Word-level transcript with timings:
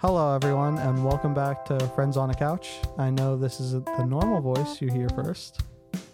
Hello, 0.00 0.34
everyone, 0.34 0.78
and 0.78 1.04
welcome 1.04 1.34
back 1.34 1.64
to 1.66 1.78
Friends 1.88 2.16
on 2.16 2.30
a 2.30 2.34
Couch. 2.34 2.78
I 2.98 3.10
know 3.10 3.36
this 3.36 3.60
is 3.60 3.72
the 3.72 4.04
normal 4.06 4.40
voice 4.40 4.80
you 4.80 4.88
hear 4.90 5.08
first, 5.10 5.60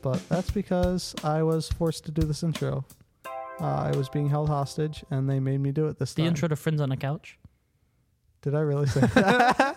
but 0.03 0.27
that's 0.29 0.51
because 0.51 1.15
I 1.22 1.43
was 1.43 1.69
forced 1.69 2.04
to 2.07 2.11
do 2.11 2.22
this 2.22 2.43
intro. 2.43 2.85
Uh, 3.61 3.64
I 3.64 3.93
was 3.96 4.09
being 4.09 4.29
held 4.29 4.49
hostage, 4.49 5.04
and 5.11 5.29
they 5.30 5.38
made 5.41 5.60
me 5.60 5.71
do 5.72 5.87
it 5.87 5.99
this 5.99 6.14
The 6.14 6.22
time. 6.22 6.28
intro 6.28 6.49
to 6.49 6.56
Friends 6.56 6.81
on 6.81 6.91
a 6.92 6.96
Couch. 6.96 7.38
Did 8.42 8.54
I 8.54 8.60
really 8.60 8.87
say 8.87 9.01
that? 9.01 9.77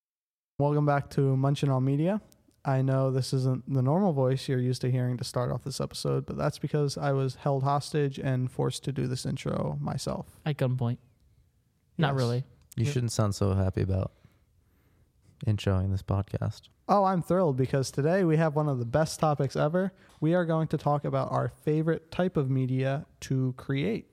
welcome 0.58 0.86
back 0.86 1.10
to 1.10 1.20
Munchin 1.36 1.70
on 1.74 1.84
Media. 1.84 2.20
I 2.64 2.82
know 2.82 3.10
this 3.10 3.32
isn't 3.32 3.72
the 3.72 3.82
normal 3.82 4.12
voice 4.12 4.46
you're 4.48 4.58
used 4.60 4.82
to 4.82 4.90
hearing 4.90 5.16
to 5.16 5.24
start 5.24 5.50
off 5.50 5.64
this 5.64 5.80
episode, 5.80 6.24
but 6.26 6.36
that's 6.36 6.58
because 6.58 6.96
I 6.98 7.12
was 7.12 7.36
held 7.36 7.62
hostage 7.64 8.18
and 8.18 8.50
forced 8.50 8.84
to 8.84 8.92
do 8.92 9.06
this 9.06 9.24
intro 9.26 9.76
myself. 9.80 10.26
At 10.46 10.56
gunpoint. 10.58 10.98
Not 11.98 12.08
Yes. 12.12 12.16
really. 12.16 12.44
You 12.76 12.84
Yeah. 12.84 12.92
shouldn't 12.92 13.12
sound 13.12 13.34
so 13.34 13.54
happy 13.54 13.82
about 13.82 14.12
introing 15.46 15.90
this 15.90 16.02
podcast. 16.02 16.68
Oh, 16.88 17.04
I'm 17.04 17.22
thrilled 17.22 17.56
because 17.56 17.90
today 17.90 18.24
we 18.24 18.36
have 18.36 18.54
one 18.56 18.68
of 18.68 18.78
the 18.78 18.84
best 18.84 19.20
topics 19.20 19.56
ever. 19.56 19.92
We 20.20 20.34
are 20.34 20.44
going 20.44 20.68
to 20.68 20.76
talk 20.76 21.04
about 21.04 21.30
our 21.30 21.48
favorite 21.48 22.10
type 22.10 22.36
of 22.36 22.50
media 22.50 23.06
to 23.20 23.54
create. 23.56 24.08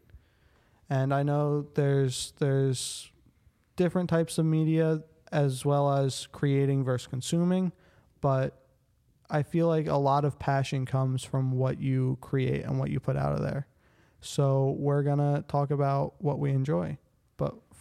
And 0.90 1.14
I 1.14 1.24
know 1.24 1.68
there's 1.74 2.34
there's 2.38 3.12
different 3.76 4.10
types 4.10 4.38
of 4.38 4.46
media 4.46 5.04
as 5.32 5.66
well 5.66 5.92
as 5.92 6.28
creating 6.32 6.84
versus 6.86 7.08
consuming, 7.08 7.74
but 8.22 8.64
I 9.30 9.44
feel 9.44 9.68
like 9.68 9.88
a 9.88 9.98
lot 9.98 10.24
of 10.24 10.40
passion 10.40 10.86
comes 10.86 11.24
from 11.24 11.52
what 11.52 11.82
you 11.82 12.18
create 12.22 12.64
and 12.64 12.80
what 12.80 12.90
you 12.90 13.02
put 13.02 13.18
out 13.18 13.34
of 13.34 13.42
there. 13.42 13.68
So 14.22 14.76
we're 14.80 15.04
going 15.04 15.18
to 15.18 15.44
talk 15.50 15.70
about 15.72 16.14
what 16.20 16.40
we 16.40 16.52
enjoy. 16.52 16.98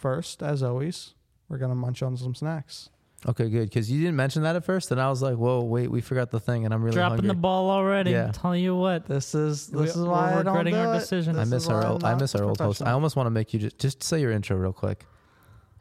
But 0.07 0.15
first, 0.15 0.41
as 0.43 0.63
always, 0.63 1.15
we're 1.49 1.59
going 1.59 1.71
to 1.71 1.75
munch 1.75 2.01
on 2.01 2.17
some 2.17 2.33
snacks. 2.35 2.91
Okay, 3.29 3.49
good. 3.49 3.69
Because 3.69 3.91
you 3.91 3.99
didn't 3.99 4.15
mention 4.15 4.43
that 4.45 4.55
at 4.55 4.65
first, 4.65 4.93
and 4.93 5.01
I 5.01 5.09
was 5.11 5.21
like, 5.21 5.35
"Whoa, 5.37 5.63
wait, 5.65 5.91
we 5.91 6.01
forgot 6.01 6.31
the 6.31 6.39
thing," 6.39 6.65
and 6.65 6.73
I'm 6.73 6.81
really 6.83 6.95
Dropping 6.95 7.17
hungry. 7.17 7.29
the 7.29 7.35
ball 7.35 7.71
already. 7.71 8.13
Yeah. 8.13 8.31
Tell 8.33 8.55
you 8.55 8.77
what. 8.77 9.07
This 9.07 9.35
is 9.35 9.69
We- 9.73 9.83
this 9.83 9.97
is 9.97 10.03
we're 10.03 10.11
why 10.11 10.27
I 10.31 10.43
don't 10.45 10.47
regretting 10.55 10.75
do 10.75 10.79
our 10.79 10.95
it. 10.95 11.01
decision. 11.01 11.37
I 11.37 11.45
miss 11.45 11.67
our 11.67 11.85
old, 11.85 12.05
I'm 12.05 12.09
I 12.09 12.13
not 12.13 12.21
miss 12.21 12.35
our 12.37 12.45
old 12.45 12.61
host. 12.61 12.83
I 12.83 12.93
almost 12.93 13.17
want 13.17 13.27
to 13.27 13.33
make 13.33 13.53
you 13.53 13.59
just 13.59 13.79
just 13.81 14.03
say 14.05 14.21
your 14.21 14.31
intro 14.31 14.57
real 14.57 14.73
quick. 14.73 15.07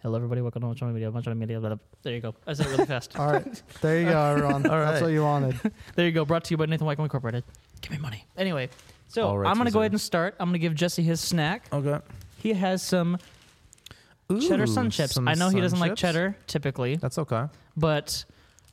Hello, 0.02 0.16
everybody. 0.16 0.41
Welcome 0.41 0.61
to 0.61 0.67
Munch 0.67 0.81
on 0.81 0.91
Media. 0.91 1.11
Munch 1.11 1.28
on 1.28 1.38
Media. 1.38 1.59
blah, 1.59 1.69
uh, 1.69 1.75
blah. 1.75 1.83
There 2.02 2.13
you 2.16 2.22
go. 2.22 2.33
I 2.47 2.53
said 2.53 2.66
it 2.66 2.69
really 2.72 2.85
fast. 2.88 3.16
All 3.19 3.31
right, 3.31 3.61
there 3.81 4.00
you 4.00 4.05
go, 4.05 4.19
everyone. 4.23 4.66
All 4.66 4.80
That's 4.85 5.02
what 5.03 5.11
you 5.11 5.22
wanted. 5.22 5.59
There 5.95 6.05
you 6.07 6.11
go. 6.11 6.25
Brought 6.25 6.45
to 6.45 6.52
you 6.52 6.57
by 6.57 6.66
Nathan 6.66 6.88
White 6.88 6.97
Incorporated. 6.97 7.44
Give 7.81 7.91
me 7.91 8.00
money. 8.00 8.25
Anyway, 8.38 8.69
so 9.07 9.28
All 9.28 9.38
rights 9.38 9.52
I'm 9.52 9.57
going 9.57 9.67
to 9.67 9.72
go 9.73 9.81
ahead 9.81 9.91
and 9.91 10.02
start. 10.02 10.33
I'm 10.39 10.47
going 10.47 10.53
to 10.53 10.59
give 10.59 10.73
Jesse 10.73 11.03
his 11.03 11.22
snack. 11.22 11.66
Okay. 11.72 12.00
He 12.38 12.53
has 12.53 12.81
some 12.81 13.17
cheddar 14.30 14.68
sun 14.68 14.90
chips. 14.90 15.18
I 15.18 15.34
know 15.36 15.50
he 15.50 15.62
doesn't 15.62 15.80
like 15.80 15.95
cheddar 15.95 16.36
typically, 16.48 16.95
That's 16.95 17.18
okay. 17.20 17.45
but 17.78 18.26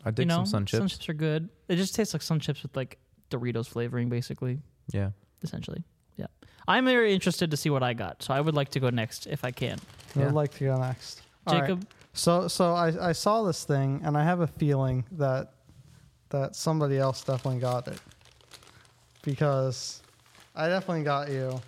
I 0.05 0.11
dig 0.11 0.25
you 0.25 0.29
know, 0.29 0.37
some 0.39 0.47
sun 0.47 0.67
chips. 0.67 0.79
Sun 0.79 0.89
chips 0.89 1.09
are 1.09 1.15
good. 1.15 1.49
It 1.69 1.77
just 1.77 1.95
tastes 1.95 2.15
like 2.15 2.23
sun 2.23 2.41
chips 2.41 2.63
with 2.63 2.75
like 2.77 2.99
Doritos 3.31 3.69
flavoring, 3.69 4.09
basically. 4.09 4.61
Yeah. 4.93 5.11
essentially. 5.43 5.83
Yeah. 6.17 6.27
I'm 6.69 6.85
very 6.85 7.13
interested 7.15 7.51
to 7.51 7.57
see 7.57 7.71
what 7.71 7.83
I 7.83 7.95
got, 7.95 8.23
so 8.23 8.35
I 8.35 8.41
would 8.41 8.55
like 8.55 8.71
to 8.71 8.81
go 8.81 8.91
next 8.91 9.27
if 9.27 9.45
I 9.45 9.51
can. 9.51 9.79
I'd 10.17 10.33
like 10.33 10.53
to 10.55 10.65
go 10.65 10.77
next. 10.79 11.23
All 11.47 11.55
right. 11.55 11.63
Jacob, 11.63 11.87
So 12.13 12.49
so 12.49 12.73
I, 12.75 13.09
I 13.09 13.13
saw 13.13 13.43
this 13.43 13.65
thing 13.65 14.01
and 14.05 14.17
I 14.17 14.25
have 14.25 14.41
a 14.41 14.47
feeling 14.47 15.05
that 15.13 15.53
that 16.31 16.55
somebody 16.57 16.99
else 16.99 17.23
definitely 17.25 17.61
got 17.61 17.89
it 17.89 18.01
because 19.23 20.03
I 20.55 20.69
definitely 20.69 21.05
got 21.05 21.31
you 21.31 21.61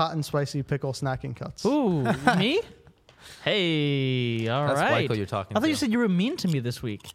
hot 0.00 0.12
and 0.14 0.24
spicy 0.24 0.62
pickle 0.62 0.92
snacking 0.94 1.36
cuts. 1.36 1.64
ooh, 1.66 2.02
me? 2.38 2.60
Hey, 3.44 4.48
all 4.48 4.64
right. 4.64 4.74
That's 4.74 4.90
Michael 4.92 5.16
you're 5.16 5.26
talking. 5.26 5.56
I 5.56 5.60
thought 5.60 5.68
you 5.68 5.74
said 5.74 5.92
you 5.92 5.98
were 5.98 6.08
mean 6.08 6.36
to 6.38 6.48
me 6.48 6.58
this 6.58 6.82
week. 6.82 7.12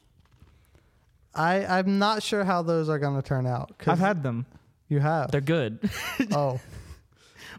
I 1.33 1.65
I'm 1.65 1.97
not 1.99 2.21
sure 2.23 2.43
how 2.43 2.61
those 2.61 2.89
are 2.89 2.99
going 2.99 3.15
to 3.21 3.27
turn 3.27 3.45
out. 3.47 3.75
'cause 3.77 3.87
I've 3.93 3.99
had 3.99 4.23
them. 4.23 4.45
you 4.87 4.99
have. 4.99 5.31
They're 5.31 5.41
good. 5.41 5.89
Oh. 6.31 6.59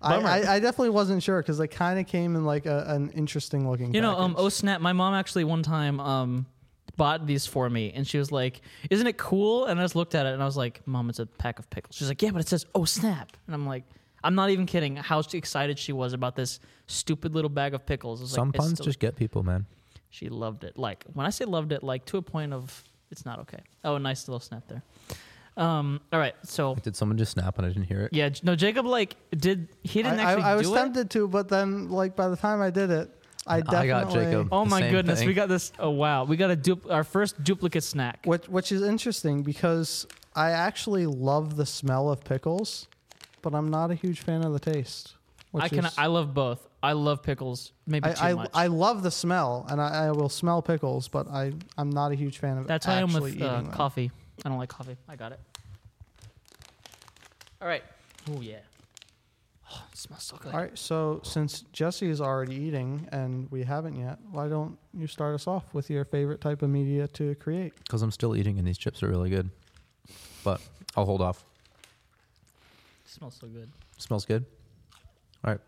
I, 0.02 0.16
Bummer. 0.16 0.28
I, 0.28 0.36
I 0.56 0.60
definitely 0.60 0.90
wasn't 0.90 1.22
sure 1.22 1.40
because 1.40 1.56
they 1.58 1.66
kind 1.68 1.98
of 1.98 2.06
came 2.06 2.36
in 2.36 2.44
like 2.44 2.66
a, 2.66 2.84
an 2.88 3.10
interesting 3.10 3.68
looking. 3.68 3.94
You 3.94 4.00
know, 4.02 4.14
um, 4.16 4.32
package. 4.32 4.44
oh 4.44 4.48
snap! 4.50 4.80
My 4.82 4.92
mom 4.92 5.14
actually 5.14 5.44
one 5.44 5.62
time 5.62 5.98
um 6.00 6.46
bought 6.96 7.26
these 7.26 7.46
for 7.46 7.68
me, 7.68 7.92
and 7.96 8.06
she 8.06 8.18
was 8.18 8.30
like, 8.30 8.60
"Isn't 8.90 9.06
it 9.06 9.16
cool?" 9.16 9.64
And 9.66 9.80
I 9.80 9.84
just 9.84 9.96
looked 9.96 10.14
at 10.14 10.26
it, 10.26 10.34
and 10.34 10.42
I 10.42 10.46
was 10.46 10.56
like, 10.56 10.86
"Mom, 10.86 11.08
it's 11.08 11.18
a 11.18 11.26
pack 11.26 11.58
of 11.58 11.68
pickles." 11.70 11.96
She's 11.96 12.08
like, 12.08 12.20
"Yeah, 12.22 12.30
but 12.30 12.40
it 12.42 12.48
says 12.48 12.64
oh 12.74 12.84
snap," 12.84 13.32
and 13.46 13.54
I'm 13.54 13.66
like. 13.66 13.84
I'm 14.24 14.34
not 14.34 14.50
even 14.50 14.66
kidding. 14.66 14.96
How 14.96 15.20
excited 15.32 15.78
she 15.78 15.92
was 15.92 16.12
about 16.12 16.36
this 16.36 16.60
stupid 16.86 17.34
little 17.34 17.48
bag 17.50 17.74
of 17.74 17.86
pickles. 17.86 18.20
Was 18.20 18.30
Some 18.30 18.48
like, 18.48 18.54
puns 18.60 18.72
still- 18.74 18.86
just 18.86 18.98
get 18.98 19.16
people, 19.16 19.42
man. 19.42 19.66
She 20.10 20.28
loved 20.28 20.64
it. 20.64 20.78
Like 20.78 21.04
when 21.12 21.26
I 21.26 21.30
say 21.30 21.44
loved 21.44 21.72
it, 21.72 21.82
like 21.82 22.04
to 22.06 22.16
a 22.16 22.22
point 22.22 22.52
of 22.52 22.82
it's 23.10 23.24
not 23.26 23.38
okay. 23.40 23.60
Oh, 23.84 23.98
nice 23.98 24.26
little 24.26 24.40
snap 24.40 24.64
there. 24.68 24.82
Um, 25.56 26.00
all 26.12 26.18
right, 26.18 26.34
so 26.42 26.74
did 26.82 26.94
someone 26.96 27.16
just 27.16 27.32
snap 27.32 27.56
and 27.56 27.66
I 27.66 27.70
didn't 27.70 27.84
hear 27.84 28.02
it? 28.02 28.12
yeah, 28.12 28.28
no, 28.42 28.54
Jacob 28.54 28.84
like 28.84 29.16
did 29.30 29.68
he 29.82 30.02
didn't 30.02 30.20
I, 30.20 30.22
actually 30.32 30.42
I, 30.44 30.52
I 30.52 30.54
was 30.54 30.66
do 30.68 30.74
it? 30.74 30.78
tempted 30.78 31.10
to, 31.10 31.28
but 31.28 31.48
then 31.48 31.88
like 31.88 32.14
by 32.14 32.28
the 32.28 32.36
time 32.36 32.60
I 32.60 32.68
did 32.70 32.90
it, 32.90 33.10
I 33.46 33.56
I 33.56 33.60
definitely 33.62 33.88
got 33.88 34.10
Jacob. 34.10 34.48
Oh 34.52 34.64
my 34.66 34.80
goodness, 34.90 35.20
thing. 35.20 35.28
we 35.28 35.34
got 35.34 35.48
this. 35.48 35.72
Oh 35.78 35.90
wow, 35.90 36.24
we 36.24 36.36
got 36.36 36.50
a 36.50 36.56
dup- 36.56 36.90
our 36.90 37.04
first 37.04 37.42
duplicate 37.42 37.84
snack. 37.84 38.20
Which 38.26 38.46
which 38.48 38.70
is 38.70 38.82
interesting 38.82 39.42
because 39.42 40.06
I 40.34 40.50
actually 40.50 41.06
love 41.06 41.56
the 41.56 41.64
smell 41.64 42.10
of 42.10 42.22
pickles, 42.22 42.88
but 43.46 43.56
I'm 43.56 43.70
not 43.70 43.92
a 43.92 43.94
huge 43.94 44.22
fan 44.22 44.42
of 44.44 44.52
the 44.52 44.58
taste. 44.58 45.14
Which 45.52 45.62
I 45.62 45.68
can 45.68 45.84
is- 45.84 45.96
I 45.96 46.06
love 46.06 46.34
both. 46.34 46.66
I 46.82 46.94
love 46.94 47.22
pickles, 47.22 47.70
maybe 47.86 48.12
too 48.12 48.20
I, 48.20 48.34
much. 48.34 48.50
I, 48.52 48.64
I 48.64 48.66
love 48.66 49.04
the 49.04 49.10
smell, 49.12 49.64
and 49.68 49.80
I, 49.80 50.06
I 50.06 50.10
will 50.10 50.28
smell 50.28 50.62
pickles, 50.62 51.06
but 51.06 51.28
I 51.28 51.52
I'm 51.78 51.90
not 51.90 52.10
a 52.10 52.16
huge 52.16 52.38
fan 52.38 52.58
of 52.58 52.66
That's 52.66 52.86
how 52.86 52.94
I 52.94 52.98
am 52.98 53.04
actually 53.04 53.20
with 53.22 53.34
eating 53.36 53.46
uh, 53.46 53.62
them. 53.62 53.70
coffee. 53.70 54.10
I 54.44 54.48
don't 54.48 54.58
like 54.58 54.68
coffee. 54.68 54.96
I 55.08 55.14
got 55.14 55.30
it. 55.30 55.38
All 57.62 57.68
right. 57.68 57.84
Oh 58.32 58.40
yeah. 58.40 58.56
Oh, 59.72 59.84
it 59.92 59.96
smells 59.96 60.24
so 60.24 60.36
good. 60.38 60.52
All 60.52 60.60
right, 60.60 60.76
so 60.76 61.20
since 61.22 61.62
Jesse 61.72 62.08
is 62.10 62.20
already 62.20 62.56
eating 62.56 63.06
and 63.12 63.48
we 63.52 63.62
haven't 63.62 63.94
yet, 63.96 64.18
why 64.32 64.48
don't 64.48 64.76
you 64.92 65.06
start 65.06 65.36
us 65.36 65.46
off 65.46 65.72
with 65.72 65.88
your 65.88 66.04
favorite 66.04 66.40
type 66.40 66.62
of 66.62 66.70
media 66.70 67.06
to 67.08 67.36
create? 67.36 67.74
Because 67.84 68.02
I'm 68.02 68.10
still 68.10 68.34
eating, 68.34 68.58
and 68.58 68.66
these 68.66 68.78
chips 68.78 69.04
are 69.04 69.08
really 69.08 69.30
good. 69.30 69.50
But 70.42 70.60
I'll 70.96 71.06
hold 71.06 71.20
off. 71.22 71.44
It 73.16 73.18
smells 73.18 73.38
so 73.40 73.46
good. 73.46 73.70
Smells 73.96 74.26
good. 74.26 74.44
All 75.42 75.52
right. 75.52 75.60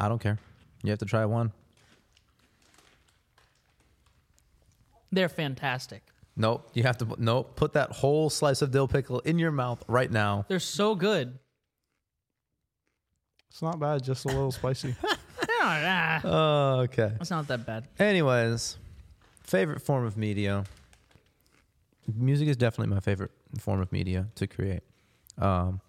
I 0.00 0.08
don't 0.08 0.20
care. 0.20 0.40
You 0.82 0.90
have 0.90 0.98
to 0.98 1.04
try 1.04 1.24
one. 1.24 1.52
They're 5.12 5.28
fantastic. 5.28 6.02
Nope. 6.36 6.68
You 6.74 6.82
have 6.82 6.98
to. 6.98 7.14
Nope. 7.18 7.54
Put 7.54 7.74
that 7.74 7.92
whole 7.92 8.28
slice 8.28 8.60
of 8.60 8.72
dill 8.72 8.88
pickle 8.88 9.20
in 9.20 9.38
your 9.38 9.52
mouth 9.52 9.84
right 9.86 10.10
now. 10.10 10.44
They're 10.48 10.58
so 10.58 10.96
good. 10.96 11.38
It's 13.50 13.62
not 13.62 13.78
bad, 13.78 14.02
just 14.02 14.24
a 14.24 14.28
little 14.28 14.50
spicy. 14.52 14.96
Ah, 15.66 16.20
Oh, 16.24 16.80
okay. 16.80 17.12
That's 17.16 17.30
not 17.30 17.48
that 17.48 17.64
bad. 17.64 17.88
Anyways, 17.98 18.76
favorite 19.44 19.80
form 19.80 20.04
of 20.04 20.14
media. 20.18 20.64
Music 22.14 22.48
is 22.48 22.56
definitely 22.58 22.94
my 22.94 23.00
favorite 23.00 23.30
form 23.60 23.80
of 23.80 23.90
media 23.90 24.26
to 24.34 24.46
create. 24.46 24.82
Um, 25.38 25.80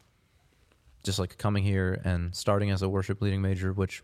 just 1.04 1.20
like 1.20 1.38
coming 1.38 1.64
here 1.64 2.02
and 2.04 2.36
starting 2.36 2.72
as 2.72 2.82
a 2.82 2.90
worship 2.90 3.22
leading 3.22 3.42
major, 3.42 3.72
which 3.72 4.04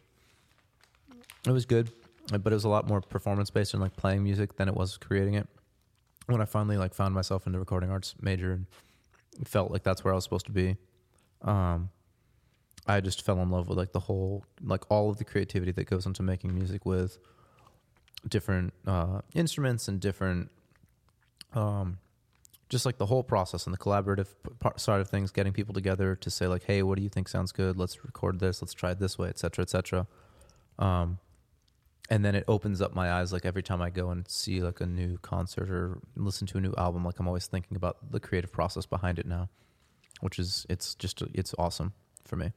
it 1.45 1.51
was 1.51 1.65
good, 1.65 1.89
but 2.29 2.47
it 2.47 2.53
was 2.53 2.63
a 2.63 2.69
lot 2.69 2.87
more 2.87 3.01
performance 3.01 3.49
based 3.49 3.73
and 3.73 3.81
like 3.81 3.95
playing 3.95 4.23
music 4.23 4.55
than 4.55 4.67
it 4.67 4.75
was 4.75 4.97
creating 4.97 5.33
it. 5.33 5.47
When 6.27 6.39
I 6.41 6.45
finally 6.45 6.77
like 6.77 6.93
found 6.93 7.15
myself 7.15 7.47
in 7.47 7.53
the 7.53 7.59
recording 7.59 7.89
arts 7.89 8.13
major 8.21 8.51
and 8.53 8.67
felt 9.47 9.71
like 9.71 9.83
that's 9.83 10.03
where 10.03 10.13
I 10.13 10.15
was 10.15 10.23
supposed 10.23 10.45
to 10.45 10.51
be. 10.51 10.77
Um, 11.41 11.89
I 12.85 13.01
just 13.01 13.23
fell 13.23 13.41
in 13.41 13.49
love 13.49 13.67
with 13.67 13.77
like 13.77 13.91
the 13.91 13.99
whole, 13.99 14.45
like 14.63 14.89
all 14.89 15.09
of 15.09 15.17
the 15.17 15.23
creativity 15.23 15.71
that 15.71 15.85
goes 15.85 16.05
into 16.05 16.23
making 16.23 16.53
music 16.53 16.85
with 16.85 17.17
different 18.27 18.73
uh, 18.85 19.21
instruments 19.33 19.87
and 19.87 19.99
different, 19.99 20.51
um, 21.53 21.97
just 22.71 22.85
like 22.85 22.97
the 22.97 23.05
whole 23.05 23.21
process 23.21 23.65
and 23.67 23.73
the 23.73 23.77
collaborative 23.77 24.27
part, 24.59 24.79
side 24.79 25.01
of 25.01 25.09
things, 25.09 25.29
getting 25.29 25.51
people 25.51 25.73
together 25.73 26.15
to 26.15 26.31
say 26.31 26.47
like, 26.47 26.63
hey, 26.63 26.81
what 26.81 26.95
do 26.95 27.03
you 27.03 27.09
think 27.09 27.27
sounds 27.27 27.51
good? 27.51 27.77
Let's 27.77 28.03
record 28.05 28.39
this. 28.39 28.61
Let's 28.61 28.73
try 28.73 28.91
it 28.91 28.99
this 28.99 29.19
way, 29.19 29.27
etc., 29.27 29.41
cetera, 29.41 29.63
et 29.63 29.69
cetera. 29.69 30.07
Um, 30.79 31.19
and 32.09 32.23
then 32.23 32.33
it 32.33 32.45
opens 32.47 32.81
up 32.81 32.95
my 32.95 33.11
eyes 33.11 33.33
like 33.33 33.45
every 33.45 33.61
time 33.61 33.81
I 33.81 33.89
go 33.89 34.09
and 34.09 34.27
see 34.27 34.61
like 34.61 34.79
a 34.79 34.85
new 34.85 35.17
concert 35.21 35.69
or 35.69 35.99
listen 36.15 36.47
to 36.47 36.57
a 36.57 36.61
new 36.61 36.73
album, 36.77 37.03
like 37.03 37.19
I'm 37.19 37.27
always 37.27 37.47
thinking 37.47 37.75
about 37.75 37.97
the 38.09 38.21
creative 38.21 38.51
process 38.53 38.85
behind 38.85 39.19
it 39.19 39.25
now, 39.25 39.49
which 40.21 40.39
is 40.39 40.65
it's 40.69 40.95
just 40.95 41.21
it's 41.33 41.53
awesome 41.57 41.91
for 42.25 42.37
me. 42.37 42.53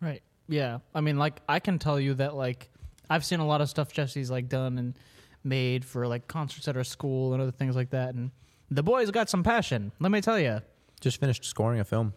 Right. 0.00 0.22
Yeah. 0.48 0.78
I 0.94 1.00
mean, 1.00 1.16
like, 1.16 1.40
I 1.48 1.60
can 1.60 1.78
tell 1.78 1.98
you 1.98 2.14
that, 2.14 2.34
like, 2.34 2.68
I've 3.08 3.24
seen 3.24 3.40
a 3.40 3.46
lot 3.46 3.60
of 3.60 3.70
stuff 3.70 3.92
Jesse's, 3.92 4.30
like, 4.30 4.48
done 4.48 4.76
and 4.76 4.98
made 5.44 5.84
for, 5.84 6.06
like, 6.06 6.28
concerts 6.28 6.68
at 6.68 6.76
our 6.76 6.84
school 6.84 7.32
and 7.32 7.42
other 7.42 7.50
things 7.50 7.76
like 7.76 7.90
that. 7.90 8.14
And 8.14 8.30
the 8.70 8.82
boy's 8.82 9.10
got 9.10 9.28
some 9.28 9.42
passion. 9.42 9.92
Let 10.00 10.12
me 10.12 10.20
tell 10.20 10.38
you. 10.38 10.60
Just 11.00 11.18
finished 11.18 11.44
scoring 11.44 11.80
a 11.80 11.84
film, 11.84 12.14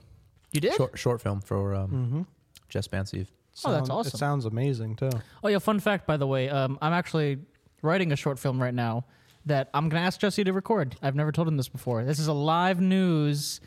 You 0.51 0.61
did? 0.61 0.75
short 0.75 0.97
short 0.97 1.19
film 1.21 1.41
for 1.41 1.73
um, 1.73 1.89
mm-hmm. 1.89 2.21
Jess 2.69 2.87
Bansieve. 2.87 3.31
Oh, 3.63 3.71
that's 3.71 3.89
awesome. 3.89 4.11
It 4.13 4.17
sounds 4.17 4.45
amazing 4.45 4.95
too. 4.95 5.09
Oh 5.43 5.47
yeah, 5.47 5.59
fun 5.59 5.79
fact 5.79 6.05
by 6.05 6.17
the 6.17 6.27
way, 6.27 6.49
um, 6.49 6.77
I'm 6.81 6.93
actually 6.93 7.39
writing 7.81 8.11
a 8.11 8.15
short 8.15 8.37
film 8.37 8.61
right 8.61 8.73
now 8.73 9.05
that 9.45 9.69
I'm 9.73 9.89
gonna 9.89 10.05
ask 10.05 10.19
Jesse 10.19 10.43
to 10.43 10.53
record. 10.53 10.97
I've 11.01 11.15
never 11.15 11.31
told 11.31 11.47
him 11.47 11.57
this 11.57 11.69
before. 11.69 12.03
This 12.03 12.19
is 12.19 12.27
a 12.27 12.33
live 12.33 12.79
news 12.81 13.61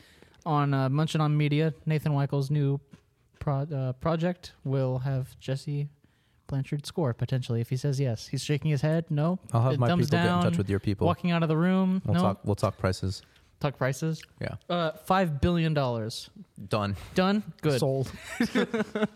on 0.46 0.75
uh, 0.75 0.88
Munchin 0.88 1.20
on 1.20 1.37
Media. 1.37 1.75
Nathan 1.87 2.12
Weichels' 2.12 2.50
new 2.50 2.81
pro- 3.40 3.62
uh, 3.62 3.93
project 3.94 4.52
will 4.64 4.99
have 4.99 5.38
Jesse 5.40 5.88
Blanchard 6.48 6.84
score 6.86 7.14
potentially 7.14 7.60
if 7.60 7.70
he 7.70 7.76
says 7.76 8.00
yes. 8.00 8.26
He's 8.26 8.42
shaking 8.42 8.70
his 8.72 8.80
head. 8.82 9.04
No. 9.10 9.38
I'll 9.52 9.62
have 9.62 9.74
It 9.74 9.78
my 9.80 9.86
thumbs 9.86 10.06
people 10.10 10.18
get 10.26 10.34
in 10.36 10.42
touch 10.42 10.58
with 10.58 10.68
your 10.68 10.80
people. 10.80 11.06
Walking 11.06 11.30
out 11.30 11.42
of 11.44 11.48
the 11.48 11.56
room. 11.56 12.02
We'll 12.04 12.14
no. 12.14 12.20
talk. 12.20 12.40
We'll 12.44 12.56
talk 12.56 12.76
prices. 12.78 13.22
Talk 13.60 13.76
prices. 13.78 14.20
Yeah, 14.40 14.54
Uh, 14.68 14.92
five 15.04 15.40
billion 15.40 15.74
dollars. 15.74 16.30
done. 16.68 16.96
Done. 17.14 17.42
Good. 17.62 17.78
Sold. 17.80 18.10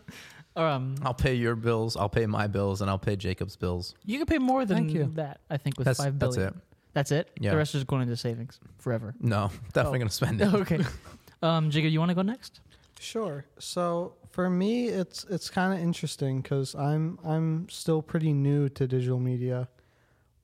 Um, 0.55 0.96
I'll 1.02 1.14
pay 1.14 1.34
your 1.34 1.56
bills. 1.56 1.96
I'll 1.96 2.11
pay 2.11 2.26
my 2.26 2.46
bills, 2.46 2.82
and 2.82 2.90
I'll 2.90 2.99
pay 2.99 3.17
Jacob's 3.17 3.56
bills. 3.56 3.94
you 4.05 4.19
can 4.19 4.26
pay 4.26 4.37
more 4.38 4.67
than 4.67 4.76
Thank 4.76 4.93
you. 4.93 5.05
that. 5.14 5.40
I 5.49 5.56
think 5.56 5.79
with 5.79 5.87
That's 5.87 5.99
five 6.05 6.19
that's 6.19 6.37
it. 6.37 6.52
That's 6.93 7.11
it. 7.11 7.31
Yeah. 7.40 7.52
The 7.52 7.56
rest 7.56 7.75
is 7.75 7.84
going 7.84 8.02
into 8.02 8.17
savings 8.17 8.61
forever. 8.79 9.14
No, 9.19 9.50
definitely 9.73 9.96
Oh. 9.96 10.00
gonna 10.00 10.11
spend 10.11 10.43
it. 10.43 10.52
okay. 10.52 10.81
Um, 11.40 11.70
Jacob, 11.70 11.90
you 11.90 11.99
want 12.00 12.11
to 12.11 12.14
go 12.14 12.20
next? 12.20 12.61
Sure. 13.03 13.47
So 13.59 14.15
for 14.31 14.49
me, 14.49 14.87
it's 14.87 15.25
it's 15.25 15.51
kind 15.51 15.75
of 15.75 15.81
interesting 15.81 16.41
because 16.41 16.77
I'm 16.77 17.19
I'm 17.25 17.69
still 17.69 18.01
pretty 18.01 18.33
new 18.33 18.69
to 18.69 18.87
digital 18.87 19.19
media. 19.19 19.69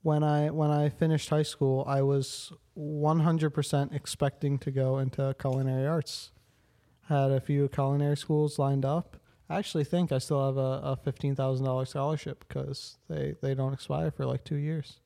When 0.01 0.23
I 0.23 0.49
when 0.49 0.69
I 0.69 0.89
finished 0.89 1.29
high 1.29 1.43
school, 1.43 1.85
I 1.87 2.01
was 2.01 2.51
100% 2.77 3.93
expecting 3.93 4.57
to 4.59 4.71
go 4.71 4.97
into 4.97 5.33
culinary 5.39 5.87
arts. 5.87 6.31
Had 7.07 7.31
a 7.31 7.39
few 7.39 7.69
culinary 7.69 8.17
schools 8.17 8.59
lined 8.59 8.83
up. 8.83 9.15
I 9.49 9.57
actually 9.57 9.85
think 9.85 10.11
I 10.11 10.17
still 10.17 10.45
have 10.45 10.57
a, 10.57 10.81
a 10.83 10.97
fifteen 10.97 11.35
thousand 11.35 11.65
dollars 11.65 11.91
scholarship 11.91 12.43
because 12.45 12.97
they, 13.09 13.35
they 13.41 13.55
don't 13.55 13.73
expire 13.73 14.11
for 14.11 14.25
like 14.25 14.43
two 14.43 14.57
years. 14.57 14.99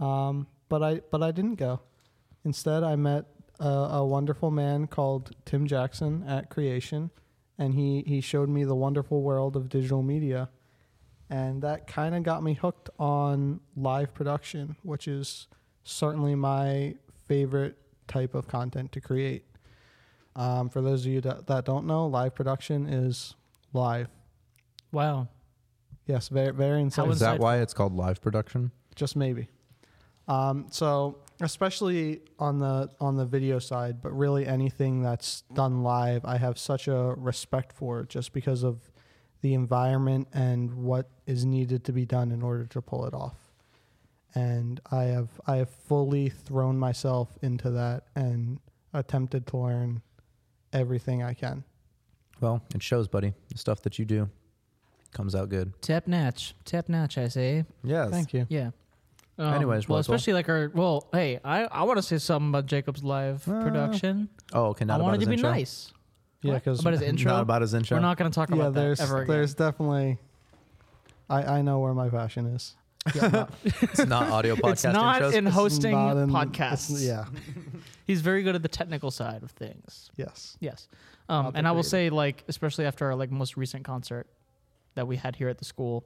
Um, 0.00 0.48
but 0.68 0.82
I 0.82 1.02
but 1.12 1.22
I 1.22 1.30
didn't 1.30 1.54
go. 1.54 1.82
Instead, 2.44 2.82
I 2.82 2.96
met 2.96 3.26
a, 3.60 3.68
a 3.68 4.06
wonderful 4.06 4.50
man 4.50 4.86
called 4.86 5.30
Tim 5.44 5.66
Jackson 5.66 6.24
at 6.26 6.50
Creation, 6.50 7.10
and 7.58 7.74
he 7.74 8.02
he 8.06 8.20
showed 8.20 8.48
me 8.48 8.64
the 8.64 8.74
wonderful 8.74 9.22
world 9.22 9.56
of 9.56 9.68
digital 9.68 10.02
media, 10.02 10.48
and 11.30 11.62
that 11.62 11.86
kind 11.86 12.14
of 12.14 12.22
got 12.22 12.42
me 12.42 12.54
hooked 12.54 12.90
on 12.98 13.60
live 13.76 14.14
production, 14.14 14.76
which 14.82 15.08
is 15.08 15.48
certainly 15.84 16.34
my 16.34 16.94
favorite 17.26 17.78
type 18.08 18.34
of 18.34 18.48
content 18.48 18.92
to 18.92 19.00
create. 19.00 19.44
Um, 20.34 20.70
for 20.70 20.80
those 20.80 21.04
of 21.04 21.12
you 21.12 21.20
that, 21.20 21.46
that 21.46 21.64
don't 21.66 21.86
know, 21.86 22.06
live 22.06 22.34
production 22.34 22.86
is 22.86 23.34
live. 23.72 24.08
Wow. 24.90 25.28
Yes, 26.06 26.28
very 26.28 26.52
very 26.52 26.82
insightful. 26.82 27.12
Is 27.12 27.20
that 27.20 27.38
why 27.38 27.58
it's 27.58 27.74
called 27.74 27.94
live 27.94 28.20
production? 28.20 28.72
just 28.94 29.16
maybe. 29.16 29.48
Um, 30.28 30.66
so 30.70 31.18
especially 31.44 32.20
on 32.38 32.58
the 32.58 32.90
on 33.00 33.16
the 33.16 33.24
video 33.24 33.58
side, 33.58 34.02
but 34.02 34.12
really 34.16 34.46
anything 34.46 35.02
that's 35.02 35.42
done 35.52 35.82
live, 35.82 36.24
I 36.24 36.36
have 36.36 36.58
such 36.58 36.88
a 36.88 37.14
respect 37.16 37.72
for 37.72 38.04
just 38.04 38.32
because 38.32 38.62
of 38.62 38.90
the 39.40 39.54
environment 39.54 40.28
and 40.32 40.72
what 40.74 41.10
is 41.26 41.44
needed 41.44 41.84
to 41.84 41.92
be 41.92 42.06
done 42.06 42.30
in 42.30 42.42
order 42.42 42.64
to 42.66 42.80
pull 42.80 43.06
it 43.06 43.14
off. 43.14 43.36
And 44.34 44.80
I 44.90 45.04
have 45.04 45.28
I 45.46 45.56
have 45.56 45.70
fully 45.70 46.28
thrown 46.28 46.78
myself 46.78 47.36
into 47.42 47.70
that 47.70 48.04
and 48.14 48.58
attempted 48.94 49.46
to 49.48 49.56
learn 49.56 50.02
everything 50.72 51.22
I 51.22 51.34
can. 51.34 51.64
Well, 52.40 52.62
it 52.74 52.82
shows, 52.82 53.08
buddy. 53.08 53.32
The 53.50 53.58
stuff 53.58 53.82
that 53.82 53.98
you 53.98 54.04
do 54.04 54.28
comes 55.12 55.34
out 55.34 55.48
good. 55.48 55.80
Tap 55.82 56.06
natch. 56.06 56.54
Tap 56.64 56.88
natch, 56.88 57.18
I 57.18 57.28
say. 57.28 57.64
Yes. 57.84 58.10
Thank 58.10 58.32
you. 58.32 58.46
Yeah. 58.48 58.70
Um, 59.42 59.54
Anyways, 59.54 59.88
well, 59.88 59.98
Michael. 59.98 60.14
especially 60.14 60.32
like 60.34 60.48
our 60.48 60.70
well, 60.74 61.08
hey, 61.12 61.40
I, 61.44 61.64
I 61.64 61.82
want 61.82 61.98
to 61.98 62.02
say 62.02 62.18
something 62.18 62.50
about 62.50 62.66
Jacob's 62.66 63.02
live 63.02 63.46
Uh, 63.48 63.60
production. 63.62 64.28
Oh, 64.52 64.66
okay. 64.66 64.84
Not 64.84 64.94
I 64.94 64.96
about 64.96 65.04
wanted 65.04 65.20
his 65.20 65.26
to 65.26 65.30
be 65.30 65.34
intro? 65.36 65.50
nice. 65.50 65.92
Yeah, 66.42 66.54
because 66.54 66.80
about 66.80 66.92
his 66.92 67.02
intro. 67.10 67.32
Not 67.32 67.42
about 67.42 67.62
his 67.62 67.74
intro. 67.74 67.96
We're 67.96 68.02
not 68.02 68.16
going 68.18 68.30
to 68.30 68.34
talk 68.34 68.50
yeah, 68.50 68.56
about 68.56 68.74
that 68.74 68.80
there's 68.80 69.00
ever 69.00 69.22
again. 69.22 69.34
there's 69.36 69.54
definitely 69.54 70.18
I 71.28 71.42
I 71.58 71.62
know 71.62 71.78
where 71.80 71.94
my 71.94 72.08
passion 72.08 72.46
is. 72.46 72.74
it's 73.06 74.06
not 74.06 74.28
audio 74.30 74.54
podcast 74.56 74.70
it's 74.72 74.84
not 74.84 75.22
intros. 75.22 75.32
in 75.34 75.46
hosting 75.46 75.92
not 75.92 76.16
in- 76.16 76.30
podcasts. 76.30 76.90
it's- 76.90 77.02
yeah. 77.02 77.24
He's 78.06 78.20
very 78.20 78.42
good 78.42 78.54
at 78.54 78.62
the 78.62 78.68
technical 78.68 79.10
side 79.10 79.42
of 79.42 79.50
things. 79.52 80.10
Yes. 80.16 80.56
Yes. 80.60 80.88
Um, 81.28 81.44
Not 81.44 81.52
the 81.54 81.58
and 81.58 81.68
I 81.68 81.70
will 81.70 81.76
creative. 81.82 81.90
say, 81.90 82.10
like, 82.10 82.44
especially 82.48 82.84
after 82.84 83.06
our 83.06 83.14
like 83.14 83.30
most 83.30 83.56
recent 83.56 83.84
concert 83.84 84.26
that 84.94 85.06
we 85.06 85.16
had 85.16 85.36
here 85.36 85.48
at 85.48 85.58
the 85.58 85.64
school, 85.64 86.04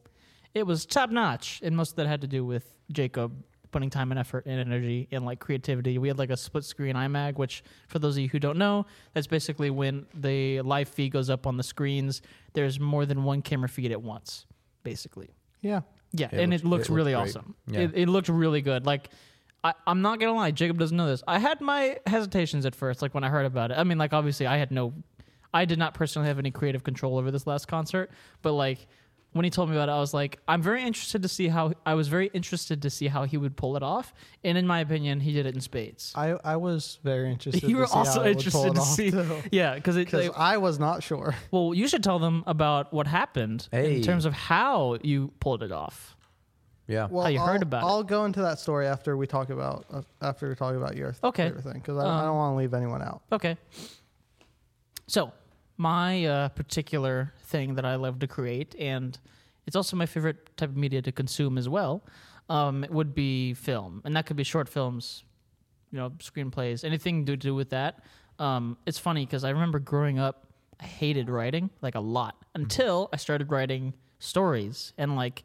it 0.56 0.67
was 0.67 0.87
top 0.87 1.11
notch, 1.11 1.61
and 1.62 1.76
most 1.76 1.91
of 1.91 1.97
that 1.97 2.06
had 2.06 2.23
to 2.23 2.26
do 2.26 2.44
with 2.44 2.64
Jacob 2.91 3.32
putting 3.73 3.91
time 3.91 4.11
and 4.11 4.19
effort 4.19 4.47
and 4.47 4.58
energy 4.58 5.06
and 5.12 5.25
like 5.26 5.38
creativity. 5.38 5.99
We 5.99 6.08
had 6.08 6.19
like 6.19 6.31
a 6.31 6.37
split 6.37 6.64
screen 6.64 6.94
iMag, 6.97 7.37
which 7.37 7.62
for 7.88 7.99
those 7.99 8.17
of 8.17 8.23
you 8.23 8.29
who 8.29 8.38
don't 8.38 8.56
know, 8.56 8.87
that's 9.12 9.26
basically 9.26 9.69
when 9.70 10.06
the 10.14 10.62
live 10.62 10.88
feed 10.88 11.12
goes 11.12 11.29
up 11.29 11.47
on 11.47 11.56
the 11.58 11.62
screens. 11.62 12.23
There's 12.55 12.81
more 12.81 13.05
than 13.05 13.25
one 13.25 13.43
camera 13.43 13.69
feed 13.69 13.93
at 13.93 14.00
once, 14.00 14.47
basically. 14.82 15.31
Yeah. 15.61 15.81
Yeah, 16.12 16.29
It 16.32 16.38
and 16.41 16.53
looks- 16.53 16.62
it 16.62 16.67
looks 16.69 16.88
it 16.88 16.93
really 16.94 17.12
great. 17.12 17.23
awesome. 17.29 17.55
Yeah. 17.67 17.81
It, 17.81 17.91
it 17.94 18.09
looked 18.09 18.29
really 18.31 18.62
good. 18.62 18.87
Like, 18.87 19.11
I, 19.64 19.75
I'm 19.87 20.00
not 20.00 20.20
gonna 20.20 20.32
lie, 20.35 20.52
Jacob 20.52 20.79
doesn't 20.79 20.97
know 20.97 21.09
this. 21.09 21.23
I 21.26 21.38
had 21.38 21.61
my 21.61 21.99
hesitations 22.06 22.64
at 22.64 22.75
first, 22.75 23.02
like 23.02 23.12
when 23.14 23.25
I 23.25 23.29
heard 23.29 23.44
about 23.47 23.73
it. 23.73 23.79
I 23.79 23.85
mean, 23.85 23.99
like 23.99 24.12
obviously, 24.14 24.47
I 24.47 24.56
had 24.56 24.70
no, 24.70 24.94
I 25.52 25.64
did 25.64 25.79
not 25.79 25.93
personally 25.93 26.29
have 26.29 26.38
any 26.38 26.50
creative 26.52 26.82
control 26.85 27.19
over 27.19 27.31
this 27.31 27.47
last 27.47 27.67
concert, 27.67 28.11
but 28.43 28.52
like 28.52 28.87
when 29.37 29.44
he 29.44 29.50
told 29.50 29.69
me 29.71 29.77
about 29.77 29.88
it, 29.88 29.93
I 29.93 29.99
was 30.00 30.12
like, 30.15 30.38
I'm 30.49 30.62
very 30.62 30.83
interested 30.83 31.23
to 31.23 31.29
see 31.29 31.49
how. 31.49 31.73
I 31.85 31.94
was 31.94 32.09
very 32.09 32.29
interested 32.35 32.83
to 32.83 32.91
see 32.91 33.06
how 33.09 33.25
he 33.25 33.37
would 33.37 33.56
pull 33.56 33.77
it 33.77 33.83
off, 33.83 34.12
and 34.44 34.56
in 34.59 34.67
my 34.67 34.81
opinion, 34.81 35.21
he 35.21 35.33
did 35.33 35.47
it 35.47 35.55
in 35.55 35.61
spades. 35.61 36.12
I, 36.15 36.37
I 36.44 36.56
was 36.56 36.99
very 37.05 37.31
interested. 37.31 37.62
You 37.62 37.77
to 37.77 37.81
were 37.83 37.87
see 37.87 37.94
also 37.94 38.21
how 38.21 38.27
it 38.27 38.37
would 38.37 38.53
pull 38.53 38.65
interested 38.65 38.71
it 38.71 38.75
to 38.75 38.81
off, 38.81 38.87
see- 38.88 39.11
too. 39.11 39.49
Yeah, 39.53 39.75
because 39.77 39.97
it. 39.97 40.06
because 40.06 40.31
I 40.37 40.56
was 40.56 40.79
not 40.79 41.03
sure. 41.03 41.35
well, 41.50 41.75
you 41.75 41.87
should 41.88 42.03
tell 42.03 42.19
them 42.19 42.43
about 42.47 42.93
what 42.93 43.06
happened 43.06 43.69
Hey. 43.71 43.97
in 43.97 44.03
terms 44.03 44.25
of 44.25 44.33
how 44.33 44.99
you 45.03 45.33
pulled 45.41 45.62
it 45.62 45.73
off. 45.73 46.17
yeah. 46.88 47.09
Well, 47.11 47.31
you 47.31 47.38
heard 47.41 47.56
I'll, 47.56 47.62
about 47.62 47.83
it. 47.83 47.87
I'll 47.87 48.03
go 48.05 48.25
into 48.25 48.41
that 48.43 48.59
story 48.59 48.87
after 48.87 49.17
we 49.17 49.27
talk 49.27 49.50
about 49.50 49.85
uh, 49.93 50.03
after 50.23 50.49
we 50.49 50.55
talk 50.55 50.75
about 50.75 50.97
your 50.97 51.15
Okay. 51.25 51.47
favorite 51.49 51.62
thing 51.65 51.75
because 51.75 51.97
I, 51.99 52.05
I 52.06 52.19
Um, 52.21 52.25
don't 52.27 52.37
want 52.37 52.53
to 52.55 52.59
leave 52.59 52.75
anyone 52.75 53.03
out. 53.03 53.23
Okay. 53.33 53.56
So, 55.09 55.33
my 55.76 56.25
uh, 56.25 56.49
particular 56.50 57.32
thing 57.44 57.75
that 57.75 57.85
I 57.85 57.97
love 57.97 58.18
to 58.21 58.26
create, 58.26 58.75
and 58.78 59.18
it's 59.66 59.76
also 59.76 59.97
my 59.97 60.06
favorite 60.06 60.56
type 60.56 60.71
of 60.71 60.76
media 60.76 61.02
to 61.02 61.12
consume 61.12 61.59
as 61.59 61.68
well, 61.68 62.02
um, 62.49 62.87
would 62.90 63.14
be 63.14 63.54
film. 63.54 64.02
And 64.04 64.16
that 64.16 64.26
could 64.26 64.37
be 64.37 64.45
short 64.45 64.68
films, 64.68 65.25
you 65.90 65.99
know, 65.99 66.11
screenplays, 66.18 66.85
anything 66.85 67.26
to 67.26 67.37
do 67.37 67.54
with 67.54 67.71
that. 67.71 68.00
Um, 68.38 68.76
it's 68.87 68.99
funny 68.99 69.25
because 69.26 69.45
I 69.45 69.50
remember 69.50 69.78
growing 69.78 70.18
up, 70.18 70.47
I 70.78 70.85
hated 70.85 71.30
writing 71.30 71.71
like 71.80 71.95
a 71.95 72.00
lot 72.00 72.37
until 72.54 73.09
I 73.12 73.16
started 73.16 73.50
writing 73.50 73.95
stories 74.18 74.92
and 74.99 75.16
like 75.16 75.42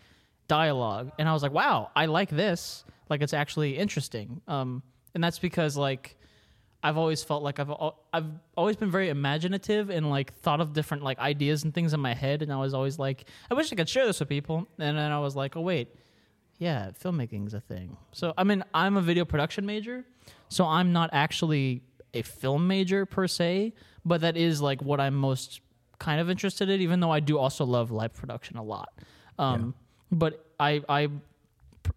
dialogue. 0.48 1.12
And 1.18 1.30
I 1.30 1.34
was 1.34 1.42
like, 1.42 1.54
wow, 1.54 1.90
I 1.96 2.08
like 2.08 2.30
this. 2.30 2.84
Like, 3.10 3.22
it's 3.22 3.34
actually 3.34 3.78
interesting. 3.78 4.42
Um, 4.48 4.84
and 5.14 5.24
that's 5.24 5.40
because, 5.40 5.76
like, 5.76 6.18
I've 6.84 6.98
always 6.98 7.24
felt 7.24 7.44
like 7.44 7.60
I've 7.60 7.72
I've 8.12 8.26
always 8.58 8.76
been 8.76 8.90
very 8.90 9.10
imaginative 9.10 9.90
and 9.90 10.10
like 10.10 10.34
thought 10.40 10.62
of 10.62 10.74
different 10.74 11.04
like 11.04 11.20
ideas 11.20 11.64
and 11.64 11.74
things 11.74 11.94
in 11.94 12.00
my 12.00 12.14
head, 12.14 12.42
and 12.42 12.52
I 12.52 12.58
was 12.58 12.74
always 12.74 12.98
like, 12.98 13.26
I 13.50 13.54
wish 13.54 13.72
I 13.72 13.76
could 13.76 13.90
share 13.90 14.06
this 14.06 14.20
with 14.20 14.30
people. 14.30 14.68
And 14.80 14.98
then 14.98 15.12
I 15.12 15.20
was 15.20 15.36
like, 15.36 15.56
oh 15.56 15.62
wait, 15.62 15.96
yeah, 16.58 16.92
filmmaking's 17.04 17.54
a 17.54 17.60
thing. 17.60 17.98
So 18.12 18.34
I 18.38 18.44
mean, 18.44 18.64
I'm 18.74 18.98
a 18.98 19.02
video 19.02 19.26
production 19.26 19.66
major, 19.66 20.06
so 20.50 20.66
I'm 20.66 20.92
not 20.92 21.12
actually 21.14 21.84
a 22.14 22.24
film 22.24 22.68
major 22.68 23.06
per 23.06 23.28
se, 23.28 23.74
but 24.04 24.22
that 24.22 24.36
is 24.36 24.62
like 24.62 24.82
what 24.82 25.00
I'm 25.00 25.16
most 25.16 25.62
kind 26.00 26.20
of 26.20 26.30
interested 26.30 26.68
in. 26.70 26.82
Even 26.82 27.00
though 27.00 27.12
I 27.12 27.20
do 27.20 27.38
also 27.38 27.64
love 27.64 27.92
live 27.92 28.14
production 28.14 28.58
a 28.58 28.64
lot, 28.64 28.90
um, 29.38 29.76
but 30.12 30.46
I 30.60 31.10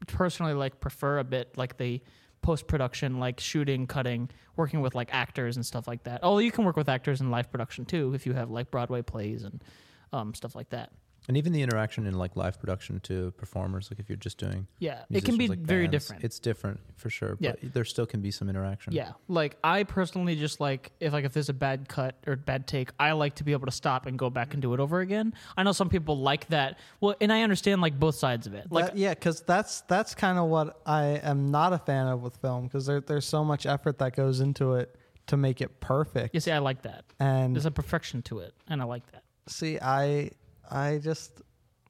personally 0.07 0.55
like 0.55 0.81
prefer 0.81 1.19
a 1.19 1.25
bit 1.25 1.57
like 1.57 1.77
the 1.79 2.01
post 2.45 2.67
production, 2.67 3.19
like 3.19 3.41
shooting, 3.41 3.87
cutting, 3.87 4.29
working 4.55 4.83
with 4.83 4.95
like 4.95 5.09
actors 5.13 5.57
and 5.57 5.65
stuff 5.65 5.89
like 5.89 6.05
that. 6.05 6.21
Oh, 6.23 6.37
you 6.39 6.53
can 6.53 6.67
work 6.67 6.77
with 6.77 6.91
actors 6.91 7.23
in 7.23 7.31
live 7.31 7.51
production 7.51 7.87
too 7.87 8.13
if 8.15 8.27
you 8.27 8.35
have 8.35 8.51
like 8.51 8.71
Broadway 8.71 9.01
plays 9.01 9.45
and 9.45 9.65
um, 10.13 10.35
stuff 10.35 10.55
like 10.55 10.69
that. 10.69 10.93
And 11.27 11.39
even 11.39 11.53
the 11.53 11.63
interaction 11.63 12.07
in 12.07 12.19
like 12.19 12.37
live 12.37 12.61
production 12.61 13.01
to 13.05 13.31
performers, 13.39 13.91
like 13.91 13.99
if 13.99 14.11
you're 14.11 14.17
just 14.17 14.37
doing, 14.37 14.67
Yeah, 14.79 15.05
it 15.11 15.25
can 15.25 15.39
be 15.39 15.49
like 15.49 15.61
very 15.61 15.87
bands, 15.87 16.05
different. 16.05 16.25
It's 16.25 16.39
different 16.39 16.81
for 16.97 17.09
sure, 17.09 17.39
Yeah. 17.41 17.53
but 17.63 17.73
there 17.73 17.85
still 17.87 18.05
can 18.05 18.21
be 18.21 18.31
some 18.31 18.51
interaction. 18.51 18.93
Yeah, 18.93 19.13
like 19.27 19.57
I 19.65 19.85
personally 19.85 20.37
just 20.37 20.61
like 20.61 20.93
if 21.01 21.15
like 21.15 21.25
if 21.25 21.33
there's 21.33 21.49
a 21.49 21.55
bad 21.55 21.89
cut 21.89 22.17
or 22.27 22.37
bad 22.37 22.67
take, 22.67 22.91
I 23.01 23.13
like 23.13 23.37
to 23.37 23.45
be 23.45 23.53
able 23.53 23.65
to 23.67 23.73
stop 23.73 24.05
and 24.05 24.19
go 24.19 24.29
back 24.29 24.53
and 24.53 24.61
do 24.61 24.75
it 24.75 24.81
over 24.81 25.01
again. 25.01 25.33
I 25.57 25.63
know 25.63 25.73
some 25.73 25.89
people 25.89 26.19
like 26.19 26.47
that. 26.49 26.79
Well, 27.01 27.15
and 27.23 27.33
I 27.33 27.41
understand 27.41 27.81
like 27.81 27.99
both 27.99 28.17
sides 28.17 28.47
of 28.47 28.53
it. 28.53 28.71
Like 28.71 28.87
That- 28.89 28.99
yeah, 28.99 29.15
because 29.15 29.41
that's 29.41 29.81
that's 29.83 30.15
kind 30.15 30.39
of 30.39 30.49
what 30.51 30.79
I 30.85 31.21
am 31.23 31.51
not 31.51 31.73
a 31.73 31.79
fan 31.79 32.07
of 32.07 32.21
with 32.23 32.37
film 32.37 32.65
because 32.65 32.85
there, 32.85 33.01
there's 33.01 33.27
so 33.27 33.43
much 33.45 33.65
effort 33.65 33.97
that 34.01 34.15
goes 34.15 34.41
into 34.41 34.75
it 34.75 34.95
to 35.29 35.39
make 35.39 35.63
it 35.63 35.81
perfect. 35.81 36.35
you 36.35 36.41
see, 36.41 36.53
I 36.53 36.59
like 36.59 36.83
that. 36.83 37.05
and 37.19 37.57
There's 37.57 37.65
a 37.65 37.71
perfection 37.71 38.21
to 38.25 38.41
it, 38.41 38.53
and 38.69 38.83
I 38.83 38.85
like 38.85 39.11
that. 39.13 39.23
see, 39.49 39.79
I 39.81 40.33
I 40.71 40.99
just 40.99 41.41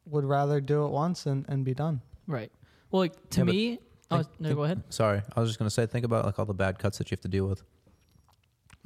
would 0.07 0.25
rather 0.25 0.61
do 0.61 0.85
it 0.87 0.91
once 0.91 1.27
and, 1.27 1.45
and 1.49 1.65
be 1.65 1.75
done. 1.75 2.01
Right. 2.27 2.53
Well, 2.91 3.01
like 3.01 3.31
to 3.31 3.41
Yeah, 3.41 3.45
but 3.45 3.53
me, 3.55 3.79
oh, 4.11 4.17
think- 4.23 4.41
no, 4.41 4.49
think- 4.49 4.57
go 4.57 4.65
ahead. 4.65 4.83
Sorry, 4.91 5.23
I 5.35 5.41
was 5.41 5.49
just 5.51 5.59
gonna 5.59 5.71
say, 5.71 5.87
think 5.87 6.05
about 6.05 6.25
like 6.27 6.39
all 6.39 6.45
the 6.47 6.55
bad 6.55 6.79
cuts 6.79 6.99
that 6.99 7.11
you 7.11 7.15
have 7.15 7.21
to 7.23 7.29
deal 7.29 7.47
with, 7.47 7.63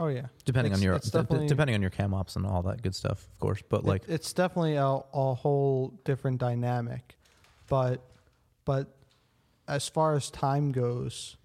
Oh 0.00 0.06
yeah, 0.06 0.26
depending 0.44 0.72
It's- 0.72 0.78
on 0.80 0.84
your 0.84 0.94
it's 0.94 1.10
d- 1.10 1.18
d- 1.18 1.22
definitely- 1.22 1.48
depending 1.48 1.74
on 1.74 1.80
your 1.82 1.90
cam 1.90 2.14
ops 2.14 2.36
and 2.36 2.46
all 2.46 2.62
that 2.62 2.82
good 2.82 2.94
stuff, 2.94 3.26
of 3.32 3.38
course. 3.40 3.60
But 3.68 3.84
like, 3.84 4.04
it, 4.04 4.10
it's 4.14 4.32
definitely 4.32 4.76
a, 4.76 4.84
a 4.86 5.34
whole 5.34 5.88
different 6.04 6.38
dynamic, 6.38 7.16
but 7.68 8.04
but 8.64 8.94
as 9.66 9.88
far 9.88 10.14
as 10.14 10.30
time 10.30 10.70
goes, 10.72 11.36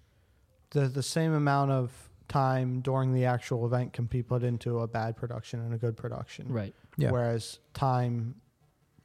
the 0.70 0.86
the 0.88 1.02
same 1.02 1.32
amount 1.32 1.72
of 1.72 2.10
time 2.28 2.80
during 2.80 3.12
the 3.12 3.24
actual 3.24 3.66
event 3.66 3.92
can 3.92 4.06
be 4.06 4.22
put 4.22 4.42
into 4.44 4.78
a 4.80 4.86
bad 4.86 5.16
production 5.16 5.60
and 5.60 5.74
a 5.74 5.76
good 5.78 5.96
production. 5.96 6.46
Right. 6.48 6.74
Yeah, 6.96 7.10
Whereas 7.10 7.58
time 7.72 8.36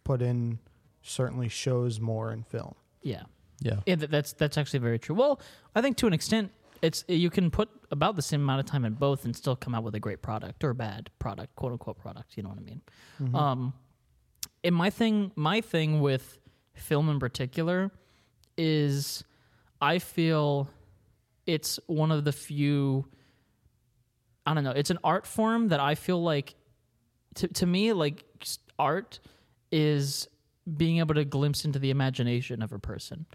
put 0.03 0.21
in 0.21 0.59
certainly 1.01 1.49
shows 1.49 1.99
more 1.99 2.31
in 2.31 2.43
film. 2.43 2.75
Yeah. 3.01 3.23
yeah, 3.61 3.79
Yeah, 3.85 3.95
that, 3.95 4.11
that's 4.11 4.33
that's 4.33 4.57
actually 4.57 4.79
very 4.79 4.99
true. 4.99 5.15
Well, 5.15 5.39
I 5.75 5.81
think 5.81 5.97
to 5.97 6.07
an 6.07 6.13
extent, 6.13 6.51
it's 6.81 7.03
you 7.07 7.29
can 7.29 7.51
put 7.51 7.69
about 7.91 8.15
the 8.15 8.21
same 8.21 8.41
amount 8.41 8.59
of 8.59 8.65
time 8.65 8.85
in 8.85 8.93
both 8.93 9.25
and 9.25 9.35
still 9.35 9.55
come 9.55 9.73
out 9.75 9.83
with 9.83 9.95
a 9.95 9.99
great 9.99 10.21
product 10.21 10.63
or 10.63 10.71
a 10.71 10.75
bad 10.75 11.09
product, 11.19 11.55
quote 11.55 11.71
unquote 11.71 11.97
product. 11.97 12.37
You 12.37 12.43
know 12.43 12.49
what 12.49 12.59
I 12.59 12.61
mean? 12.61 12.81
Mm-hmm. 13.21 13.35
Um, 13.35 13.73
and 14.63 14.75
my 14.75 14.89
thing, 14.89 15.31
my 15.35 15.61
thing 15.61 16.01
with 16.01 16.37
film 16.73 17.09
in 17.09 17.19
particular 17.19 17.91
is, 18.57 19.23
I 19.81 19.99
feel 19.99 20.69
it's 21.45 21.79
one 21.87 22.11
of 22.11 22.23
the 22.25 22.31
few. 22.31 23.05
I 24.45 24.53
don't 24.53 24.63
know. 24.63 24.71
It's 24.71 24.89
an 24.89 24.99
art 25.03 25.27
form 25.27 25.67
that 25.69 25.79
I 25.79 25.95
feel 25.95 26.21
like, 26.21 26.55
to 27.35 27.47
to 27.47 27.65
me, 27.65 27.93
like 27.93 28.23
art 28.77 29.19
is 29.71 30.27
being 30.77 30.99
able 30.99 31.15
to 31.15 31.25
glimpse 31.25 31.65
into 31.65 31.79
the 31.79 31.89
imagination 31.89 32.61
of 32.61 32.71
a 32.71 32.79
person, 32.79 33.25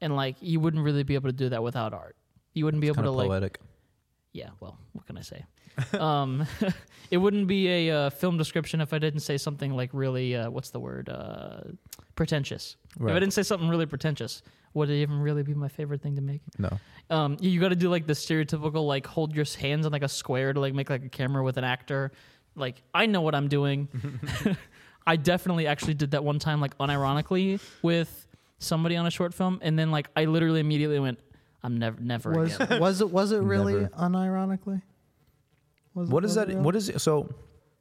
and 0.00 0.14
like 0.16 0.36
you 0.40 0.60
wouldn't 0.60 0.82
really 0.82 1.02
be 1.02 1.14
able 1.14 1.28
to 1.28 1.36
do 1.36 1.48
that 1.48 1.62
without 1.62 1.92
art. 1.92 2.16
You 2.54 2.64
wouldn't 2.64 2.80
be 2.80 2.88
able 2.88 3.02
to 3.02 3.08
of 3.08 3.14
like 3.14 3.28
poetic. 3.28 3.60
yeah, 4.32 4.50
well, 4.60 4.78
what 4.92 5.06
can 5.06 5.16
I 5.16 5.22
say? 5.22 5.44
um, 5.98 6.46
it 7.10 7.16
wouldn't 7.16 7.46
be 7.46 7.88
a 7.88 7.90
uh, 7.90 8.10
film 8.10 8.36
description 8.36 8.80
if 8.80 8.92
I 8.92 8.98
didn't 8.98 9.20
say 9.20 9.38
something 9.38 9.72
like 9.74 9.90
really, 9.92 10.36
uh, 10.36 10.50
what's 10.50 10.70
the 10.70 10.80
word? 10.80 11.08
Uh, 11.08 11.60
pretentious. 12.14 12.76
If 13.00 13.06
I 13.06 13.14
didn't 13.14 13.32
say 13.32 13.42
something 13.42 13.68
really 13.68 13.86
pretentious, 13.86 14.42
would 14.74 14.90
it 14.90 15.00
even 15.00 15.20
really 15.20 15.42
be 15.42 15.54
my 15.54 15.68
favorite 15.68 16.02
thing 16.02 16.16
to 16.16 16.22
make? 16.22 16.42
No, 16.58 16.78
Um, 17.08 17.36
you 17.40 17.58
got 17.58 17.70
to 17.70 17.76
do 17.76 17.88
like 17.88 18.06
the 18.06 18.12
stereotypical, 18.12 18.86
like 18.86 19.06
hold 19.06 19.34
your 19.34 19.46
hands 19.58 19.86
on 19.86 19.92
like 19.92 20.02
a 20.02 20.08
square 20.08 20.52
to 20.52 20.60
like 20.60 20.74
make 20.74 20.90
like 20.90 21.04
a 21.04 21.08
camera 21.08 21.42
with 21.42 21.56
an 21.56 21.64
actor. 21.64 22.12
Like 22.54 22.82
I 22.94 23.06
know 23.06 23.20
what 23.22 23.34
I'm 23.34 23.48
doing. 23.48 23.88
I 25.06 25.16
definitely 25.16 25.66
actually 25.66 25.94
did 25.94 26.12
that 26.12 26.22
one 26.22 26.38
time, 26.38 26.60
like 26.60 26.76
unironically 26.78 27.60
with 27.82 28.26
somebody 28.58 28.96
on 28.96 29.06
a 29.06 29.10
short 29.10 29.34
film, 29.34 29.58
and 29.62 29.78
then 29.78 29.90
like 29.90 30.08
I 30.16 30.26
literally 30.26 30.60
immediately 30.60 31.00
went, 31.00 31.18
"I'm 31.62 31.78
never, 31.78 32.00
never 32.00 32.30
Was 32.32 32.60
again." 32.60 32.80
was 32.80 33.00
it 33.00 33.10
was 33.10 33.32
it 33.32 33.38
really 33.40 33.74
Never. 33.74 33.88
unironically? 33.88 34.82
Was 35.94 36.08
it- 36.08 36.12
what 36.12 36.24
is 36.24 36.34
that? 36.36 36.48
it 36.50 36.54
real? 36.54 36.62
What 36.62 36.76
is 36.76 36.88
it? 36.88 37.00
So, 37.00 37.34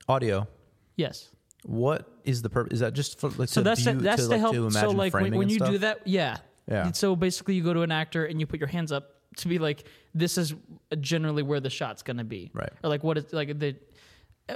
audio. 0.08 0.48
yes. 0.96 1.30
What 1.64 2.10
is 2.24 2.42
the 2.42 2.50
purpose? 2.50 2.74
Is 2.76 2.80
that 2.80 2.94
just 2.94 3.20
for 3.20 3.30
like 3.30 3.48
so 3.50 3.62
to 3.62 3.66
that's 3.66 3.82
view, 3.82 3.94
to, 3.94 4.00
that's 4.00 4.24
to, 4.24 4.30
to 4.30 4.32
like, 4.32 4.40
help. 4.40 4.54
to 4.56 4.72
so 4.72 4.90
like 4.90 5.14
when, 5.14 5.22
framing 5.24 5.38
when 5.38 5.44
and 5.44 5.52
you 5.52 5.60
do 5.60 5.66
stuff? 5.78 5.82
that, 5.82 6.08
yeah. 6.08 6.38
Yeah. 6.68 6.92
So 6.94 7.16
basically, 7.16 7.54
you 7.54 7.64
go 7.64 7.74
to 7.74 7.82
an 7.84 7.92
actor 7.92 8.26
and 8.26 8.40
you 8.40 8.48
put 8.48 8.60
your 8.60 8.68
hands 8.68 8.92
up 8.92 9.12
to 9.38 9.48
be 9.48 9.60
like, 9.60 9.84
this 10.16 10.40
is 10.40 10.56
generally 11.00 11.44
where 11.44 11.60
the 11.60 11.70
shot's 11.70 12.02
gonna 12.02 12.24
be, 12.24 12.50
Right. 12.56 12.72
or 12.84 12.90
like 12.90 13.04
what 13.04 13.18
it's 13.20 13.32
like 13.32 13.60
the. 13.60 13.76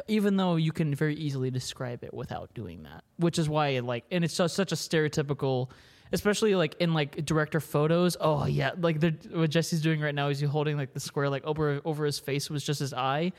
Even 0.08 0.36
though 0.36 0.56
you 0.58 0.72
can 0.72 0.94
very 0.94 1.16
easily 1.16 1.50
describe 1.50 2.04
it 2.04 2.14
without 2.14 2.54
doing 2.54 2.84
that, 2.84 3.04
which 3.18 3.40
is 3.40 3.48
why 3.48 3.80
like, 3.80 4.04
and 4.12 4.24
it's 4.24 4.36
just 4.36 4.56
such 4.56 4.72
a 4.72 4.76
stereotypical, 4.76 5.70
especially 6.12 6.56
like 6.56 6.76
in 6.80 6.94
like 6.94 7.24
director 7.26 7.60
photos. 7.60 8.18
Oh 8.20 8.46
yeah, 8.46 8.72
like 8.78 9.00
the 9.00 9.16
what 9.32 9.50
Jesse's 9.50 9.82
doing 9.82 10.02
right 10.02 10.14
now 10.14 10.28
is 10.28 10.40
he 10.40 10.48
holding 10.48 10.76
like 10.76 10.94
the 10.94 11.00
square 11.00 11.30
like 11.30 11.46
over 11.46 11.82
over 11.86 12.06
his 12.06 12.20
face 12.20 12.50
was 12.50 12.64
just 12.64 12.80
his 12.80 12.94
eye, 12.94 13.32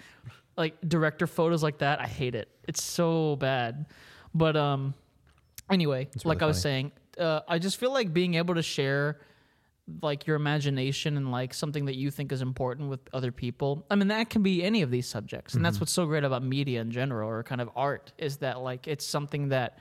like 0.56 0.76
director 0.88 1.26
photos 1.26 1.62
like 1.62 1.78
that. 1.78 2.00
I 2.00 2.06
hate 2.06 2.34
it. 2.34 2.48
It's 2.66 2.82
so 2.82 3.36
bad, 3.36 3.86
but 4.34 4.56
um, 4.56 4.94
anyway, 5.70 6.08
It's 6.14 6.24
like 6.24 6.40
really 6.40 6.44
I 6.44 6.48
was 6.48 6.60
saying, 6.60 6.92
uh, 7.18 7.40
I 7.46 7.58
just 7.58 7.76
feel 7.76 7.92
like 7.92 8.12
being 8.14 8.34
able 8.34 8.54
to 8.54 8.62
share 8.62 9.20
like 10.02 10.26
your 10.26 10.34
imagination 10.36 11.16
and 11.16 11.30
like 11.30 11.54
something 11.54 11.84
that 11.84 11.94
you 11.94 12.10
think 12.10 12.32
is 12.32 12.42
important 12.42 12.88
with 12.90 13.00
other 13.12 13.30
people. 13.30 13.86
I 13.90 13.94
mean, 13.94 14.08
that 14.08 14.30
can 14.30 14.42
be 14.42 14.64
any 14.64 14.82
of 14.82 14.90
these 14.90 15.06
subjects, 15.06 15.54
and 15.54 15.58
Mm-hmm. 15.60 15.64
that's 15.64 15.80
what's 15.80 15.92
so 15.92 16.06
great 16.06 16.24
about 16.24 16.42
media 16.42 16.80
in 16.80 16.90
general, 16.90 17.28
or 17.28 17.42
kind 17.44 17.60
of 17.60 17.70
art, 17.76 18.12
is 18.18 18.38
that 18.38 18.60
like 18.60 18.88
it's 18.88 19.06
something 19.06 19.50
that 19.50 19.78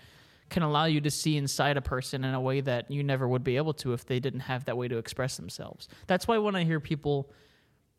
can 0.49 0.61
allow 0.61 0.85
you 0.85 1.01
to 1.01 1.09
see 1.09 1.37
inside 1.37 1.75
a 1.75 1.81
person 1.81 2.23
in 2.23 2.35
a 2.35 2.39
way 2.39 2.61
that 2.61 2.91
you 2.91 3.03
never 3.03 3.27
would 3.27 3.43
be 3.43 3.57
able 3.57 3.73
to 3.73 3.93
if 3.93 4.05
they 4.05 4.19
didn't 4.19 4.41
have 4.41 4.65
that 4.65 4.77
way 4.77 4.87
to 4.87 4.97
express 4.99 5.37
themselves. 5.37 5.87
That's 6.05 6.27
why 6.27 6.37
when 6.37 6.55
I 6.55 6.63
hear 6.65 6.79
people 6.79 7.31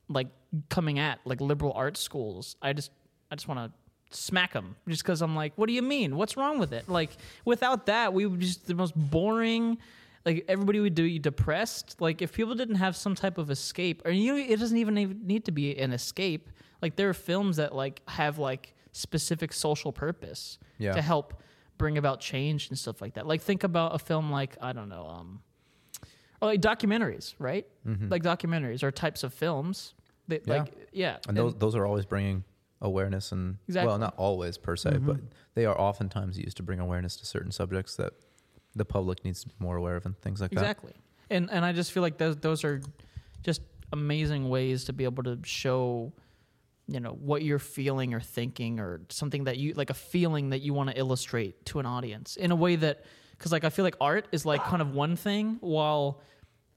like 0.09 0.29
coming 0.69 1.01
at 1.01 1.19
like 1.25 1.41
liberal 1.41 1.73
arts 1.73 1.99
schools, 1.99 2.55
I 2.63 2.73
just 2.73 2.93
I 3.33 3.35
just 3.35 3.49
want 3.49 3.59
to 3.73 4.17
smack 4.17 4.53
them 4.53 4.77
just 4.89 5.03
because 5.03 5.23
I'm 5.23 5.35
like, 5.35 5.55
what 5.57 5.67
do 5.67 5.73
you 5.73 5.83
mean? 5.83 6.17
What's 6.17 6.37
wrong 6.37 6.61
with 6.61 6.73
it? 6.73 6.89
Like 6.89 7.11
without 7.45 7.87
that, 7.87 8.15
we 8.15 8.27
would 8.27 8.39
just 8.39 8.65
the 8.69 8.75
most 8.77 8.95
boring. 8.95 9.79
Like 10.27 10.45
everybody 10.49 10.81
would 10.81 10.95
be 10.97 11.19
depressed. 11.21 12.01
Like 12.01 12.21
if 12.21 12.33
people 12.33 12.55
didn't 12.57 12.75
have 12.75 12.97
some 12.97 13.15
type 13.15 13.39
of 13.39 13.49
escape, 13.51 14.03
or 14.05 14.11
you, 14.11 14.37
it 14.37 14.59
doesn't 14.59 14.77
even 14.77 14.95
need- 15.25 15.45
to 15.47 15.53
be 15.53 15.79
an 15.79 15.93
escape. 15.93 16.51
Like 16.83 16.97
there 16.97 17.09
are 17.09 17.15
films 17.15 17.57
that 17.57 17.75
like 17.75 18.03
have 18.09 18.39
like 18.39 18.75
specific 18.93 19.53
social 19.53 19.93
purpose 19.93 20.59
Yeah. 20.79 20.93
to 20.93 21.01
help 21.01 21.41
bring 21.79 21.97
about 21.97 22.21
change 22.21 22.69
and 22.71 22.79
stuff 22.79 23.01
like 23.01 23.15
that. 23.15 23.27
Like 23.27 23.41
think 23.41 23.63
about 23.65 23.95
a 23.95 23.99
film 23.99 24.31
like 24.31 24.57
I 24.61 24.73
don't 24.73 24.89
know, 24.89 25.07
um, 25.07 25.43
or 26.43 26.49
like 26.49 26.61
documentaries, 26.61 27.35
right? 27.39 27.67
Like 27.85 28.23
documentaries 28.23 28.83
are 28.83 28.91
types 28.91 29.23
of 29.23 29.33
films. 29.33 29.95
That, 30.29 30.43
Mm-hmm. 30.43 30.51
Yeah. 30.51 30.59
Like 30.59 30.89
yeah, 30.93 31.17
and 31.29 31.37
those 31.37 31.55
those 31.55 31.77
are 31.77 31.87
always 31.87 32.05
bringing 32.05 32.43
awareness 32.81 33.31
and 33.33 33.59
Exactly. 33.69 33.87
well, 33.89 33.99
not 33.99 34.15
always 34.17 34.59
per 34.59 34.75
se, 34.77 34.91
Mm-hmm. 34.91 35.07
but 35.07 35.21
they 35.55 35.65
are 35.67 35.79
oftentimes 35.81 36.37
used 36.39 36.57
to 36.57 36.63
bring 36.65 36.81
awareness 36.81 37.17
to 37.19 37.27
certain 37.27 37.53
subjects 37.53 37.95
that 37.97 38.13
the 38.77 38.85
public 38.85 39.25
needs 39.25 39.43
to 39.43 39.49
be 39.49 39.55
more 39.59 39.77
aware 39.77 39.97
of 39.97 40.07
and 40.07 40.17
things 40.21 40.41
like 40.41 40.51
that. 40.51 40.61
exactly. 40.61 40.93
And 41.31 41.51
and 41.51 41.65
I 41.65 41.73
just 41.73 41.93
feel 41.93 42.03
like 42.03 42.19
those 42.19 42.37
those 42.37 42.63
are 42.63 42.81
just 43.43 43.63
amazing 43.93 44.49
ways 44.49 44.85
to 44.85 44.93
be 44.93 45.05
able 45.05 45.23
to 45.25 45.39
show 45.45 46.13
you 46.89 47.01
know 47.01 47.11
what 47.11 47.43
you're 47.43 47.59
feeling 47.59 48.15
or 48.15 48.21
thinking 48.21 48.79
or 48.79 49.01
something 49.09 49.45
that 49.45 49.57
you 49.57 49.75
like 49.75 49.91
a 49.91 49.95
feeling 49.95 50.51
that 50.51 50.61
you 50.61 50.73
want 50.73 50.91
to 50.91 50.99
illustrate 50.99 51.65
to 51.67 51.81
an 51.81 51.87
audience 51.87 52.37
in 52.37 52.53
a 52.53 52.57
way 52.57 52.77
that 52.77 53.05
because 53.33 53.51
like 53.51 53.65
i 53.65 53.71
feel 53.71 53.85
like 53.85 53.97
art 54.01 54.29
is 54.31 54.47
like 54.47 54.63
kind 54.65 54.81
of 54.81 54.95
one 54.95 55.17
thing 55.17 55.57
while 55.61 56.21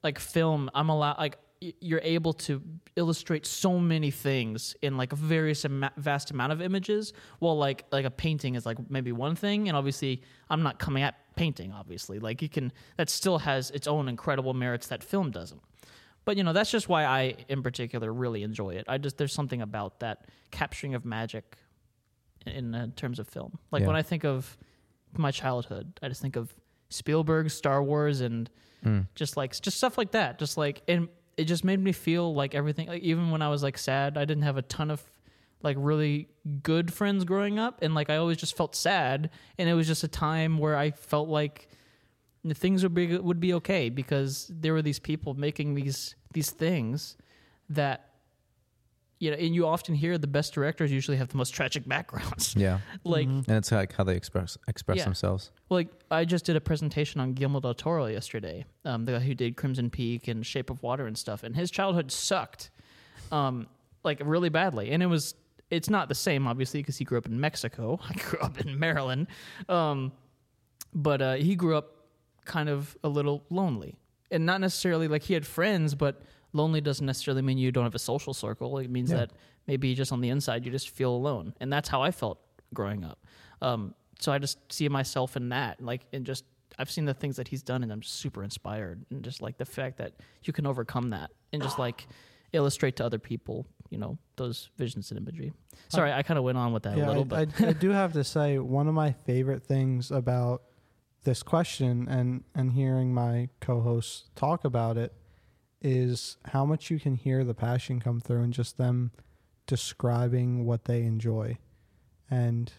like 0.03 0.17
film 0.17 0.69
i'm 0.73 0.89
allowed 0.89 1.17
like 1.19 1.37
you're 1.61 2.01
able 2.03 2.31
to 2.31 2.61
illustrate 2.95 3.45
so 3.45 3.79
many 3.79 4.11
things 4.11 4.75
in 4.81 4.95
like 4.95 5.11
a 5.11 5.15
various 5.15 5.65
vast 5.97 6.31
amount 6.31 6.53
of 6.53 6.61
images 6.61 7.11
while 7.39 7.57
like 7.57 7.83
like 7.91 8.05
a 8.05 8.11
painting 8.11 8.55
is 8.55 8.65
like 8.65 8.77
maybe 8.89 9.11
one 9.11 9.35
thing 9.35 9.67
and 9.67 9.75
obviously 9.75 10.21
i'm 10.49 10.63
not 10.63 10.79
coming 10.79 11.03
at 11.03 11.15
painting 11.35 11.73
obviously 11.73 12.17
like 12.19 12.41
you 12.41 12.47
can 12.47 12.71
that 12.95 13.09
still 13.09 13.39
has 13.39 13.71
its 13.71 13.87
own 13.87 14.07
incredible 14.07 14.53
merits 14.53 14.87
that 14.87 15.03
film 15.03 15.31
doesn't 15.31 15.61
but 16.23 16.37
you 16.37 16.43
know 16.43 16.53
that's 16.53 16.71
just 16.71 16.87
why 16.87 17.03
i 17.03 17.35
in 17.49 17.61
particular 17.61 18.13
really 18.13 18.41
enjoy 18.43 18.69
it 18.69 18.85
i 18.87 18.97
just 18.97 19.17
there's 19.17 19.33
something 19.33 19.61
about 19.61 19.99
that 19.99 20.27
capturing 20.51 20.95
of 20.95 21.03
magic 21.03 21.57
in, 22.45 22.53
in 22.53 22.75
uh, 22.75 22.87
terms 22.95 23.19
of 23.19 23.27
film 23.27 23.59
like 23.71 23.81
Yeah. 23.81 23.87
when 23.87 23.95
i 23.97 24.01
think 24.01 24.23
of 24.23 24.57
my 25.17 25.31
childhood 25.31 25.99
i 26.01 26.07
just 26.07 26.21
think 26.21 26.37
of 26.37 26.53
spielberg 26.89 27.49
star 27.49 27.83
wars 27.83 28.21
and. 28.21 28.49
Mm. 28.81 29.07
just 29.13 29.35
like 29.35 29.59
just 29.59 29.75
stuff 29.75 29.97
like 29.97 30.11
that 30.11 30.39
just 30.39 30.55
like 30.55 30.81
and 30.87 31.09
it 31.39 31.45
just 31.45 31.63
made 31.63 31.79
me 31.79 31.91
feel 31.91 32.33
like 32.33 32.53
everything 32.53 32.87
like 32.87 33.01
even 33.01 33.31
when 33.31 33.41
i 33.41 33.49
was 33.49 33.63
like 33.63 33.77
sad 33.77 34.17
i 34.17 34.25
didn't 34.25 34.43
have 34.43 34.57
a 34.57 34.61
ton 34.63 34.91
of 34.91 35.01
like 35.61 35.75
really 35.79 36.29
good 36.63 36.93
friends 36.93 37.23
growing 37.23 37.59
up. 37.59 37.79
And 37.81 37.93
like 37.93 38.09
i 38.09 38.17
always 38.17 38.37
just 38.37 38.55
felt 38.55 38.75
sad. 38.75 39.29
And 39.57 39.69
it 39.69 39.73
was 39.73 39.87
just 39.87 40.03
a 40.03 40.07
time 40.07 40.57
where 40.57 40.75
i 40.75 40.91
felt 40.91 41.29
like 41.29 41.69
things 42.53 42.83
would 42.83 42.93
be 42.93 43.17
would 43.17 43.39
be 43.39 43.53
okay 43.53 43.89
because 43.89 44.49
there 44.53 44.73
were 44.73 44.81
these 44.81 44.99
people 44.99 45.33
making 45.33 45.75
these 45.75 46.15
these 46.33 46.51
things 46.51 47.17
that 47.69 48.08
you 49.19 49.29
know 49.31 49.37
and 49.37 49.53
you 49.53 49.67
often 49.67 49.93
hear 49.95 50.17
the 50.17 50.27
best 50.27 50.53
directors 50.53 50.91
usually 50.91 51.17
have 51.17 51.27
the 51.27 51.37
most 51.37 51.51
tragic 51.53 51.87
backgrounds 51.87 52.55
Yeah, 52.55 52.79
like 53.03 53.27
Mhm. 53.27 53.47
and 53.47 53.57
it's 53.57 53.71
like 53.71 53.93
how 53.93 54.03
they 54.05 54.15
express 54.15 54.57
express 54.67 54.97
Yeah. 54.99 55.03
themselves. 55.05 55.51
like 55.69 55.89
I 56.09 56.25
just 56.25 56.45
did 56.45 56.55
a 56.55 56.61
presentation 56.61 57.19
on 57.21 57.33
Guillermo 57.33 57.59
del 57.59 57.73
Toro 57.73 58.05
yesterday, 58.05 58.65
um, 58.85 59.05
the 59.05 59.11
guy 59.13 59.19
who 59.19 59.35
did 59.35 59.55
Crimson 59.57 59.89
Peak 59.89 60.27
and 60.27 60.45
Shape 60.45 60.69
of 60.69 60.81
Water 60.81 61.05
and 61.05 61.17
stuff, 61.17 61.43
and 61.43 61.55
his 61.55 61.69
childhood 61.69 62.11
sucked, 62.11 62.71
um, 63.31 63.67
like 64.03 64.21
really 64.23 64.49
badly. 64.49 64.91
And 64.91 65.03
it 65.03 65.07
was, 65.07 65.35
it's 65.69 65.89
not 65.89 66.07
the 66.09 66.15
same 66.15 66.47
obviously 66.47 66.79
because 66.81 66.97
he 66.97 67.03
grew 67.05 67.17
up 67.17 67.25
in 67.27 67.39
Mexico. 67.39 67.99
I 68.09 68.13
grew 68.13 68.39
up 68.39 68.59
in 68.59 68.79
Maryland, 68.79 69.27
um, 69.67 70.11
but 70.93 71.21
uh, 71.21 71.33
he 71.35 71.55
grew 71.55 71.75
up 71.75 71.95
kind 72.45 72.69
of 72.69 72.97
a 73.03 73.09
little 73.09 73.43
lonely, 73.49 73.95
and 74.31 74.45
not 74.45 74.61
necessarily 74.61 75.07
like 75.07 75.23
he 75.23 75.33
had 75.33 75.45
friends, 75.45 75.93
but 75.93 76.21
lonely 76.53 76.81
doesn't 76.81 77.05
necessarily 77.05 77.41
mean 77.41 77.57
you 77.57 77.71
don't 77.71 77.83
have 77.83 77.95
a 77.95 77.99
social 77.99 78.33
circle. 78.33 78.77
It 78.79 78.89
means 78.89 79.11
Yeah. 79.11 79.17
that 79.17 79.31
maybe 79.67 79.93
just 79.95 80.11
on 80.11 80.21
the 80.21 80.29
inside 80.29 80.65
you 80.65 80.71
just 80.71 80.89
feel 80.89 81.11
alone, 81.11 81.53
and 81.59 81.71
that's 81.71 81.89
how 81.89 82.01
I 82.01 82.11
felt 82.11 82.39
growing 82.73 83.03
up. 83.03 83.19
Um, 83.61 83.93
so 84.19 84.31
I 84.31 84.37
just 84.39 84.57
see 84.71 84.87
myself 84.89 85.37
in 85.37 85.49
that, 85.49 85.81
like, 85.81 86.01
and 86.13 86.25
just 86.25 86.45
I've 86.77 86.89
seen 86.89 87.05
the 87.05 87.13
things 87.13 87.35
that 87.35 87.47
he's 87.47 87.61
done, 87.61 87.83
and 87.83 87.91
I'm 87.91 88.03
super 88.03 88.43
inspired, 88.43 89.05
and 89.09 89.23
just 89.23 89.41
like 89.41 89.57
the 89.57 89.65
fact 89.65 89.97
that 89.97 90.13
you 90.43 90.53
can 90.53 90.65
overcome 90.65 91.09
that, 91.09 91.31
and 91.51 91.61
just 91.61 91.77
like 91.77 92.07
illustrate 92.53 92.95
to 92.95 93.05
other 93.05 93.19
people, 93.19 93.67
you 93.89 93.97
know, 93.97 94.17
those 94.37 94.69
visions 94.77 95.11
and 95.11 95.19
imagery. 95.19 95.51
Sorry, 95.89 96.11
I, 96.11 96.23
kind 96.23 96.37
of 96.37 96.43
went 96.43 96.57
on 96.57 96.73
with 96.73 96.83
that 96.83 96.97
a 96.97 97.05
little, 97.05 97.21
I, 97.33 97.45
but 97.45 97.61
I, 97.61 97.67
I 97.67 97.73
do 97.73 97.89
have 98.01 98.13
to 98.13 98.23
say 98.23 98.57
one 98.59 98.87
of 98.87 98.93
my 98.93 99.11
favorite 99.11 99.63
things 99.63 100.09
about 100.09 100.63
this 101.25 101.43
question 101.43 102.07
and 102.09 102.43
and 102.55 102.71
hearing 102.71 103.13
my 103.13 103.49
co-hosts 103.59 104.29
talk 104.35 104.63
about 104.63 104.97
it 104.97 105.13
is 105.81 106.37
how 106.45 106.65
much 106.65 106.89
you 106.89 106.99
can 106.99 107.15
hear 107.15 107.43
the 107.43 107.53
passion 107.53 107.99
come 107.99 108.19
through 108.19 108.41
and 108.41 108.53
just 108.53 108.77
them 108.77 109.11
describing 109.67 110.65
what 110.65 110.85
they 110.85 111.03
enjoy. 111.03 111.57
And 112.29 112.71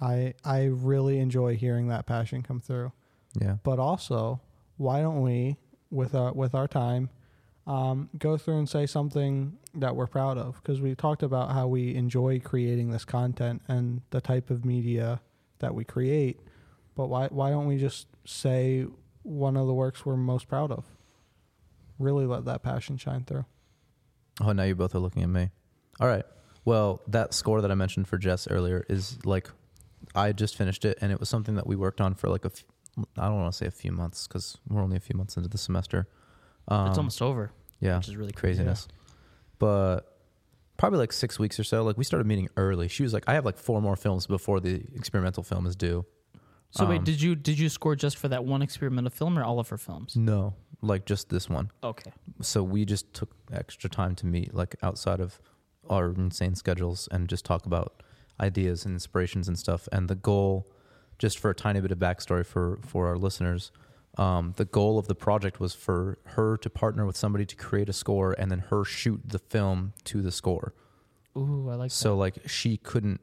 i 0.00 0.34
i 0.44 0.64
really 0.64 1.18
enjoy 1.20 1.56
hearing 1.56 1.88
that 1.88 2.06
passion 2.06 2.42
come 2.42 2.60
through. 2.60 2.92
Yeah. 3.40 3.56
but 3.64 3.78
also 3.80 4.40
why 4.76 5.00
don't 5.00 5.22
we 5.22 5.56
with 5.90 6.14
our 6.14 6.32
with 6.32 6.54
our 6.54 6.68
time 6.68 7.10
um, 7.66 8.10
go 8.18 8.36
through 8.36 8.58
and 8.58 8.68
say 8.68 8.84
something 8.86 9.56
that 9.74 9.96
we're 9.96 10.06
proud 10.06 10.36
of? 10.36 10.56
Because 10.56 10.80
we 10.80 10.94
talked 10.94 11.22
about 11.22 11.52
how 11.52 11.66
we 11.66 11.94
enjoy 11.94 12.40
creating 12.40 12.90
this 12.90 13.04
content 13.04 13.62
and 13.68 14.02
the 14.10 14.20
type 14.20 14.50
of 14.50 14.64
media 14.64 15.20
that 15.60 15.74
we 15.74 15.84
create. 15.84 16.40
But 16.94 17.08
why 17.08 17.28
why 17.28 17.50
don't 17.50 17.66
we 17.66 17.78
just 17.78 18.06
say 18.24 18.86
one 19.22 19.56
of 19.56 19.66
the 19.66 19.74
works 19.74 20.04
we're 20.04 20.16
most 20.16 20.48
proud 20.48 20.70
of 20.70 20.84
really 22.04 22.26
let 22.26 22.44
that 22.44 22.62
passion 22.62 22.96
shine 22.96 23.24
through 23.24 23.44
Oh, 24.40 24.52
now 24.52 24.64
you 24.64 24.74
both 24.74 24.94
are 24.94 24.98
looking 24.98 25.22
at 25.22 25.28
me. 25.28 25.50
All 26.00 26.08
right. 26.08 26.24
Well, 26.64 27.00
that 27.06 27.34
score 27.34 27.60
that 27.60 27.70
I 27.70 27.74
mentioned 27.74 28.08
for 28.08 28.18
Jess 28.18 28.48
earlier 28.48 28.84
is 28.88 29.24
like, 29.24 29.48
I 30.14 30.32
just 30.32 30.56
finished 30.56 30.84
it, 30.84 30.98
and 31.00 31.12
it 31.12 31.20
was 31.20 31.28
something 31.28 31.54
that 31.54 31.66
we 31.66 31.76
worked 31.76 32.00
on 32.00 32.14
for 32.14 32.28
like 32.28 32.44
a, 32.44 32.50
f- 32.50 32.64
I 33.16 33.26
don't 33.26 33.36
want 33.36 33.52
to 33.52 33.56
say 33.56 33.66
a 33.66 33.70
few 33.70 33.92
months 33.92 34.26
because 34.26 34.58
we're 34.68 34.82
only 34.82 34.96
a 34.96 35.00
few 35.00 35.16
months 35.16 35.36
into 35.36 35.48
the 35.48 35.58
semester. 35.58 36.08
Um, 36.66 36.88
it's 36.88 36.98
almost 36.98 37.22
over, 37.22 37.52
yeah, 37.80 37.98
which 37.98 38.08
is 38.08 38.16
really 38.16 38.32
crazy. 38.32 38.56
craziness. 38.64 38.88
But 39.58 40.00
probably 40.76 40.98
like 40.98 41.12
six 41.12 41.38
weeks 41.38 41.58
or 41.60 41.64
so. 41.64 41.84
Like 41.84 41.96
we 41.96 42.04
started 42.04 42.26
meeting 42.26 42.48
early. 42.56 42.88
She 42.88 43.02
was 43.02 43.12
like, 43.12 43.24
I 43.26 43.34
have 43.34 43.44
like 43.44 43.58
four 43.58 43.80
more 43.80 43.96
films 43.96 44.26
before 44.26 44.60
the 44.60 44.82
experimental 44.94 45.42
film 45.42 45.66
is 45.66 45.76
due. 45.76 46.04
So 46.76 46.86
wait, 46.86 46.98
Um, 46.98 47.04
did 47.04 47.20
you 47.22 47.34
did 47.36 47.58
you 47.58 47.68
score 47.68 47.94
just 47.96 48.16
for 48.16 48.28
that 48.28 48.44
one 48.44 48.62
experimental 48.62 49.10
film 49.10 49.38
or 49.38 49.44
all 49.44 49.58
of 49.60 49.68
her 49.68 49.78
films? 49.78 50.16
No, 50.16 50.54
like 50.82 51.06
just 51.06 51.28
this 51.30 51.48
one. 51.48 51.70
Okay. 51.82 52.12
so 52.40 52.62
we 52.62 52.84
just 52.84 53.12
took 53.14 53.30
extra 53.52 53.88
time 53.88 54.14
to 54.16 54.26
meet 54.26 54.52
like 54.54 54.74
outside 54.82 55.20
of 55.20 55.40
our 55.88 56.06
insane 56.12 56.54
schedules 56.54 57.08
and 57.12 57.28
just 57.28 57.44
talk 57.44 57.64
about 57.66 58.02
ideas 58.40 58.84
and 58.84 58.94
inspirations 58.94 59.46
and 59.48 59.56
stuff 59.58 59.86
and 59.92 60.08
the 60.08 60.14
goal 60.16 60.66
just 61.18 61.38
for 61.38 61.50
a 61.50 61.54
tiny 61.54 61.80
bit 61.80 61.92
of 61.92 61.98
backstory 61.98 62.44
for 62.44 62.78
for 62.82 63.06
our 63.06 63.16
listeners 63.16 63.70
um, 64.18 64.54
the 64.56 64.64
goal 64.64 64.98
of 64.98 65.06
the 65.06 65.14
project 65.14 65.60
was 65.60 65.74
for 65.74 66.18
her 66.24 66.56
to 66.56 66.68
partner 66.70 67.04
with 67.06 67.16
somebody 67.16 67.44
to 67.46 67.54
create 67.56 67.88
a 67.88 67.92
score 67.92 68.32
and 68.32 68.50
then 68.50 68.60
her 68.70 68.84
shoot 68.84 69.20
the 69.24 69.38
film 69.38 69.92
to 70.04 70.20
the 70.22 70.32
score 70.32 70.74
Ooh, 71.36 71.68
I 71.70 71.74
like 71.76 71.90
so 71.92 72.16
like 72.16 72.38
she 72.48 72.76
couldn't 72.76 73.20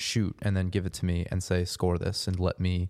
shoot 0.00 0.34
and 0.42 0.56
then 0.56 0.68
give 0.68 0.86
it 0.86 0.92
to 0.94 1.04
me 1.04 1.26
and 1.30 1.42
say 1.42 1.64
score 1.64 1.98
this 1.98 2.26
and 2.26 2.38
let 2.40 2.58
me 2.58 2.88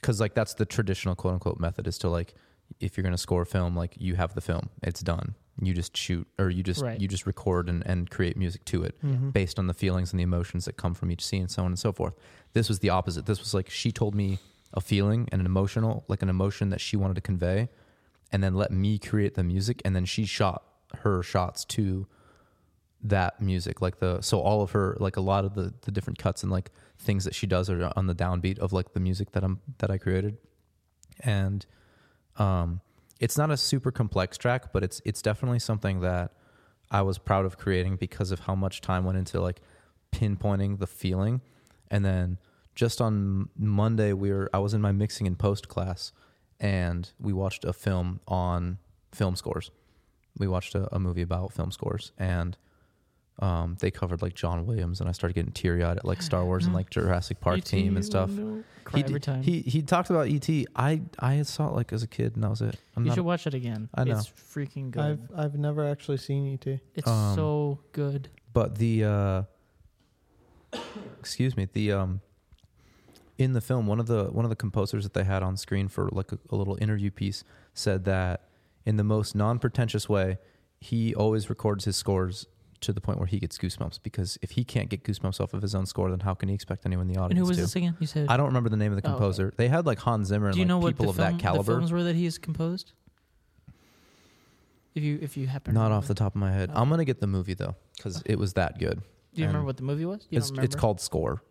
because 0.00 0.20
like 0.20 0.34
that's 0.34 0.54
the 0.54 0.64
traditional 0.66 1.14
quote 1.14 1.34
unquote 1.34 1.60
method 1.60 1.86
is 1.86 1.98
to 1.98 2.08
like 2.08 2.34
if 2.80 2.96
you're 2.96 3.02
gonna 3.04 3.18
score 3.18 3.42
a 3.42 3.46
film 3.46 3.76
like 3.76 3.94
you 3.98 4.14
have 4.14 4.34
the 4.34 4.40
film 4.40 4.68
it's 4.82 5.00
done 5.00 5.34
you 5.60 5.74
just 5.74 5.94
shoot 5.96 6.26
or 6.38 6.48
you 6.48 6.62
just 6.62 6.80
Right. 6.82 6.98
you 6.98 7.06
just 7.06 7.26
record 7.26 7.68
and, 7.68 7.86
and 7.86 8.08
create 8.10 8.36
music 8.36 8.64
to 8.66 8.82
it 8.84 8.94
Mm-hmm. 9.04 9.30
based 9.30 9.58
on 9.58 9.66
the 9.66 9.74
feelings 9.74 10.12
and 10.12 10.18
the 10.18 10.24
emotions 10.24 10.64
that 10.64 10.76
come 10.78 10.94
from 10.94 11.10
each 11.10 11.24
scene 11.24 11.42
and 11.42 11.50
so 11.50 11.62
on 11.62 11.68
and 11.68 11.78
so 11.78 11.92
forth 11.92 12.14
this 12.54 12.68
was 12.68 12.78
the 12.78 12.88
opposite 12.90 13.26
this 13.26 13.38
was 13.40 13.52
like 13.52 13.68
she 13.68 13.92
told 13.92 14.14
me 14.14 14.38
a 14.72 14.80
feeling 14.80 15.28
and 15.30 15.40
an 15.40 15.46
emotional 15.46 16.04
like 16.08 16.22
an 16.22 16.30
emotion 16.30 16.70
that 16.70 16.80
she 16.80 16.96
wanted 16.96 17.14
to 17.14 17.20
convey 17.20 17.68
and 18.32 18.42
then 18.42 18.54
let 18.54 18.70
me 18.72 18.98
create 18.98 19.34
the 19.34 19.42
music 19.44 19.82
and 19.84 19.94
then 19.94 20.06
she 20.06 20.24
shot 20.24 20.64
her 21.00 21.22
shots 21.22 21.64
to 21.66 22.06
that 23.02 23.40
music 23.40 23.80
like 23.80 23.98
the 23.98 24.20
so 24.20 24.40
all 24.40 24.62
of 24.62 24.70
her 24.70 24.96
like 25.00 25.16
a 25.16 25.20
lot 25.20 25.44
of 25.44 25.54
the 25.54 25.74
the 25.82 25.90
different 25.90 26.18
cuts 26.18 26.42
and 26.42 26.52
like 26.52 26.70
things 26.98 27.24
that 27.24 27.34
she 27.34 27.46
does 27.46 27.68
are 27.68 27.92
on 27.96 28.06
the 28.06 28.14
downbeat 28.14 28.58
of 28.58 28.72
like 28.72 28.92
the 28.92 29.00
music 29.00 29.32
that 29.32 29.42
I'm 29.42 29.60
that 29.78 29.90
I 29.90 29.98
created. 29.98 30.36
And 31.20 31.66
um 32.36 32.80
it's 33.18 33.36
not 33.36 33.50
a 33.50 33.56
super 33.56 33.90
complex 33.90 34.38
track 34.38 34.72
but 34.72 34.84
it's 34.84 35.02
it's 35.04 35.20
definitely 35.20 35.58
something 35.58 36.00
that 36.00 36.32
I 36.90 37.02
was 37.02 37.18
proud 37.18 37.44
of 37.44 37.58
creating 37.58 37.96
because 37.96 38.30
of 38.30 38.40
how 38.40 38.54
much 38.54 38.80
time 38.80 39.04
went 39.04 39.18
into 39.18 39.40
like 39.40 39.60
pinpointing 40.12 40.78
the 40.78 40.86
feeling. 40.86 41.40
And 41.90 42.04
then 42.04 42.38
just 42.74 43.00
on 43.00 43.48
Monday 43.56 44.12
we 44.12 44.32
were 44.32 44.48
I 44.54 44.60
was 44.60 44.74
in 44.74 44.80
my 44.80 44.92
mixing 44.92 45.26
and 45.26 45.36
post 45.36 45.68
class 45.68 46.12
and 46.60 47.10
we 47.18 47.32
watched 47.32 47.64
a 47.64 47.72
film 47.72 48.20
on 48.28 48.78
film 49.10 49.34
scores. 49.34 49.72
We 50.38 50.46
watched 50.46 50.76
a, 50.76 50.94
a 50.94 51.00
movie 51.00 51.22
about 51.22 51.52
film 51.52 51.72
scores 51.72 52.12
and 52.16 52.56
um, 53.42 53.76
they 53.80 53.90
covered 53.90 54.22
like 54.22 54.34
John 54.34 54.64
Williams, 54.66 55.00
and 55.00 55.08
I 55.08 55.12
started 55.12 55.34
getting 55.34 55.52
teary 55.52 55.82
eyed 55.82 55.98
at 55.98 56.04
like 56.04 56.22
Star 56.22 56.44
Wars 56.48 56.64
and 56.64 56.74
like 56.74 56.88
Jurassic 56.90 57.40
Park 57.40 57.58
ET, 57.58 57.64
team 57.64 57.96
and 57.96 58.04
stuff. 58.04 58.30
no, 58.30 58.62
Cry 58.84 58.98
He, 59.00 59.04
every 59.04 59.20
d- 59.20 59.24
time. 59.24 59.42
he 59.42 59.60
he 59.62 59.82
talked 59.82 60.10
about 60.10 60.28
ET. 60.28 60.48
I 60.76 61.00
I 61.18 61.42
saw 61.42 61.68
it 61.68 61.74
like 61.74 61.92
as 61.92 62.02
a 62.02 62.06
kid, 62.06 62.34
and 62.34 62.44
that 62.44 62.50
was 62.50 62.62
it. 62.62 62.76
I'm 62.96 63.02
you 63.04 63.08
not, 63.08 63.14
should 63.16 63.24
watch 63.24 63.46
it 63.46 63.54
again. 63.54 63.88
I 63.94 64.04
know. 64.04 64.16
It's 64.18 64.28
freaking 64.28 64.90
good. 64.92 65.02
i've 65.02 65.20
i've 65.36 65.54
never 65.58 65.86
actually 65.86 66.18
seen 66.18 66.46
E 66.46 66.58
et 66.66 66.80
it's 66.94 67.08
Um, 67.08 67.34
so 67.34 67.78
good. 67.92 68.28
but 68.52 68.76
the 68.78 69.04
uh, 69.04 69.42
excuse 71.18 71.56
me, 71.56 71.68
the 71.72 71.92
um, 71.92 72.20
in 73.38 73.52
the 73.54 73.60
film, 73.60 73.86
one 73.86 74.00
of 74.00 74.06
the 74.06 74.24
one 74.26 74.44
of 74.44 74.50
the 74.50 74.56
composers 74.56 75.04
that 75.04 75.14
they 75.14 75.24
had 75.24 75.42
on 75.42 75.56
screen 75.56 75.88
for 75.88 76.08
like 76.12 76.32
a, 76.32 76.38
a 76.50 76.56
little 76.56 76.76
interview 76.80 77.10
piece 77.10 77.44
said 77.74 78.04
that 78.04 78.48
in 78.84 78.96
the 78.96 79.04
most 79.04 79.34
non 79.34 79.58
pretentious 79.58 80.08
way, 80.08 80.38
he 80.80 81.14
always 81.14 81.48
records 81.50 81.84
his 81.84 81.96
scores 81.96 82.46
to 82.82 82.92
the 82.92 83.00
point 83.00 83.18
where 83.18 83.26
he 83.26 83.38
gets 83.38 83.56
goosebumps 83.58 84.00
because 84.02 84.38
if 84.42 84.52
he 84.52 84.64
can't 84.64 84.88
get 84.88 85.02
goosebumps 85.04 85.40
off 85.40 85.54
of 85.54 85.62
his 85.62 85.74
own 85.74 85.86
score, 85.86 86.10
then 86.10 86.20
how 86.20 86.34
can 86.34 86.48
he 86.48 86.54
expect 86.54 86.84
anyone 86.86 87.08
in 87.08 87.12
the 87.14 87.18
audience 87.20 87.30
And 87.32 87.38
who 87.38 87.48
was 87.48 87.56
to? 87.56 87.62
this 87.62 87.76
again? 87.76 87.96
You 88.00 88.06
said. 88.06 88.28
I 88.28 88.36
don't 88.36 88.46
remember 88.46 88.68
the 88.68 88.76
name 88.76 88.92
of 88.92 89.00
the 89.02 89.08
Oh, 89.08 89.12
okay. 89.12 89.18
composer. 89.18 89.52
They 89.56 89.68
had 89.68 89.86
like 89.86 89.98
Hans 89.98 90.28
Zimmer 90.28 90.46
and 90.46 90.54
Do 90.54 90.60
you 90.60 90.64
like 90.64 90.68
know 90.68 90.78
what 90.78 90.88
people 90.96 91.06
the, 91.06 91.10
of 91.10 91.16
film, 91.16 91.32
that 91.32 91.40
caliber. 91.42 91.62
the 91.64 91.78
films 91.78 91.92
were 91.92 92.02
that 92.04 92.16
he's 92.16 92.38
composed? 92.38 92.92
If 94.94 95.02
you 95.02 95.18
if 95.22 95.36
you 95.36 95.46
happen 95.46 95.72
to 95.74 95.80
Not 95.80 95.90
off 95.92 96.06
the 96.06 96.14
top 96.14 96.34
of 96.34 96.40
my 96.40 96.52
head. 96.52 96.70
Oh. 96.74 96.82
I'm 96.82 96.88
gonna 96.90 97.04
get 97.04 97.20
the 97.20 97.26
movie 97.26 97.54
though 97.54 97.74
because 97.96 98.22
it 98.26 98.38
was 98.38 98.52
that 98.54 98.78
good. 98.78 99.00
Do 99.34 99.40
you 99.40 99.46
remember 99.46 99.64
what 99.66 99.78
the 99.78 99.82
movie 99.84 100.04
was? 100.04 100.26
You 100.28 100.36
It's 100.38 100.48
don't 100.48 100.56
remember? 100.58 100.64
it's 100.66 100.76
called 100.76 101.00
Score. 101.00 101.42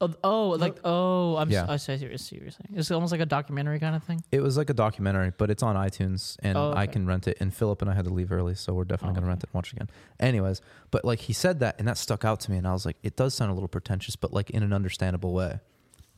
Oh, 0.00 0.14
oh, 0.24 0.48
like 0.50 0.78
oh, 0.84 1.36
I'm. 1.36 1.50
Yeah. 1.50 1.64
Yeah. 1.66 1.72
I 1.72 1.76
see 1.76 1.92
what 1.92 2.00
you're 2.02 2.18
see 2.18 2.36
what 2.36 2.42
you're 2.42 2.50
saying. 2.50 2.74
It's 2.74 2.90
almost 2.90 3.12
like 3.12 3.20
a 3.20 3.26
documentary 3.26 3.78
kind 3.78 3.96
of 3.96 4.04
thing. 4.04 4.22
It 4.30 4.42
was 4.42 4.56
like 4.56 4.68
a 4.70 4.74
documentary, 4.74 5.32
but 5.36 5.50
it's 5.50 5.62
on 5.62 5.74
iTunes 5.76 6.36
and 6.42 6.56
Oh, 6.58 6.72
I 6.76 6.86
can 6.86 7.06
rent 7.06 7.26
it. 7.28 7.38
And 7.40 7.52
Philip 7.54 7.80
and 7.82 7.90
I 7.90 7.94
had 7.94 8.04
to 8.04 8.12
leave 8.12 8.30
early, 8.32 8.54
so 8.54 8.74
we're 8.74 8.84
definitely 8.84 9.12
Oh, 9.12 9.14
gonna 9.14 9.26
okay. 9.26 9.30
rent 9.30 9.42
it 9.44 9.48
and 9.50 9.54
watch 9.54 9.68
it 9.72 9.76
again. 9.76 9.90
Anyways, 10.20 10.60
but 10.90 11.04
like 11.04 11.20
he 11.20 11.32
said 11.32 11.60
that, 11.60 11.76
and 11.78 11.88
that 11.88 11.96
stuck 11.98 12.24
out 12.24 12.40
to 12.40 12.50
me, 12.50 12.58
and 12.58 12.66
I 12.68 12.72
was 12.72 12.84
like, 12.84 12.96
it 13.02 13.16
does 13.16 13.34
sound 13.34 13.50
a 13.50 13.54
little 13.54 13.68
pretentious, 13.68 14.16
but 14.16 14.32
like 14.32 14.50
in 14.50 14.62
an 14.62 14.72
understandable 14.72 15.32
way. 15.32 15.60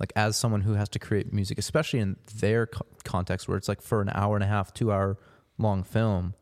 Like 0.00 0.12
as 0.14 0.36
someone 0.36 0.60
who 0.60 0.74
has 0.74 0.88
to 0.90 0.98
create 1.00 1.32
music, 1.32 1.58
especially 1.58 1.98
in 2.00 2.16
their 2.36 2.66
co- 2.66 2.86
context, 3.04 3.48
where 3.48 3.56
it's 3.56 3.68
like 3.68 3.82
for 3.82 4.00
an 4.00 4.10
hour 4.14 4.36
and 4.36 4.44
a 4.44 4.46
half, 4.46 4.72
two 4.72 4.92
hour 4.92 5.18
long 5.58 5.82
film, 5.82 6.34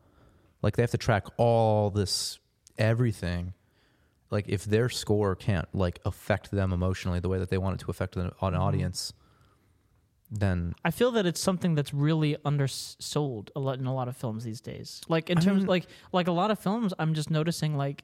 like 0.61 0.75
they 0.75 0.83
have 0.83 0.91
to 0.91 0.97
track 0.97 1.25
all 1.37 1.89
this 1.89 2.37
everything. 2.77 3.53
Like 4.29 4.45
if 4.49 4.65
their 4.65 4.89
score 4.89 5.35
can't 5.35 5.67
like 5.73 5.99
affect 6.05 6.51
them 6.51 6.73
emotionally 6.73 7.19
the 7.19 7.29
way 7.29 7.39
that 7.39 7.49
they 7.49 7.57
want 7.57 7.75
it 7.81 7.85
to 7.85 7.91
affect 7.91 8.15
an, 8.17 8.25
an 8.25 8.31
Mhm. 8.53 8.59
audience, 8.59 9.13
then 10.29 10.73
I 10.83 10.91
feel 10.91 11.11
that 11.11 11.25
it's 11.25 11.39
something 11.39 11.75
that's 11.75 11.93
really 11.93 12.35
undersold 12.43 13.49
a 13.55 13.59
lot 13.61 13.79
in 13.79 13.85
a 13.85 13.93
lot 13.93 14.07
of 14.09 14.17
films 14.17 14.43
these 14.43 14.59
days. 14.59 15.01
Like 15.07 15.29
in 15.29 15.37
I 15.37 15.41
terms 15.41 15.59
mean- 15.59 15.67
like 15.67 15.87
like 16.11 16.27
a 16.27 16.31
lot 16.33 16.51
of 16.51 16.59
films, 16.59 16.93
I'm 16.99 17.13
just 17.13 17.29
noticing 17.29 17.77
like 17.77 18.03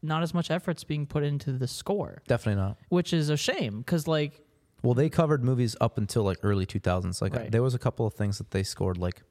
not 0.00 0.22
as 0.22 0.32
much 0.32 0.50
effort's 0.50 0.84
being 0.84 1.06
put 1.06 1.22
into 1.24 1.52
the 1.52 1.66
score, 1.68 2.22
definitely 2.26 2.62
not. 2.62 2.78
which 2.88 3.12
is 3.12 3.28
a 3.28 3.36
shame 3.36 3.78
because 3.80 4.06
like 4.08 4.42
Well, 4.82 4.94
they 4.94 5.10
covered 5.10 5.42
movies 5.44 5.74
up 5.80 5.98
until 5.98 6.22
like 6.22 6.38
early 6.42 6.64
2000s. 6.64 7.20
Like 7.20 7.34
Right. 7.34 7.50
there 7.50 7.62
was 7.64 7.74
a 7.74 7.78
couple 7.80 8.06
of 8.06 8.14
things 8.14 8.38
that 8.38 8.52
they 8.52 8.62
scored. 8.62 8.96
Like 8.96 9.22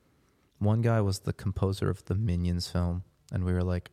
one 0.59 0.81
guy 0.81 0.99
was 1.01 1.19
the 1.19 1.31
composer 1.33 1.89
of 1.89 2.03
the 2.05 2.15
Minions 2.15 2.67
film, 2.67 3.03
and 3.31 3.45
we 3.45 3.53
were 3.53 3.63
like, 3.63 3.89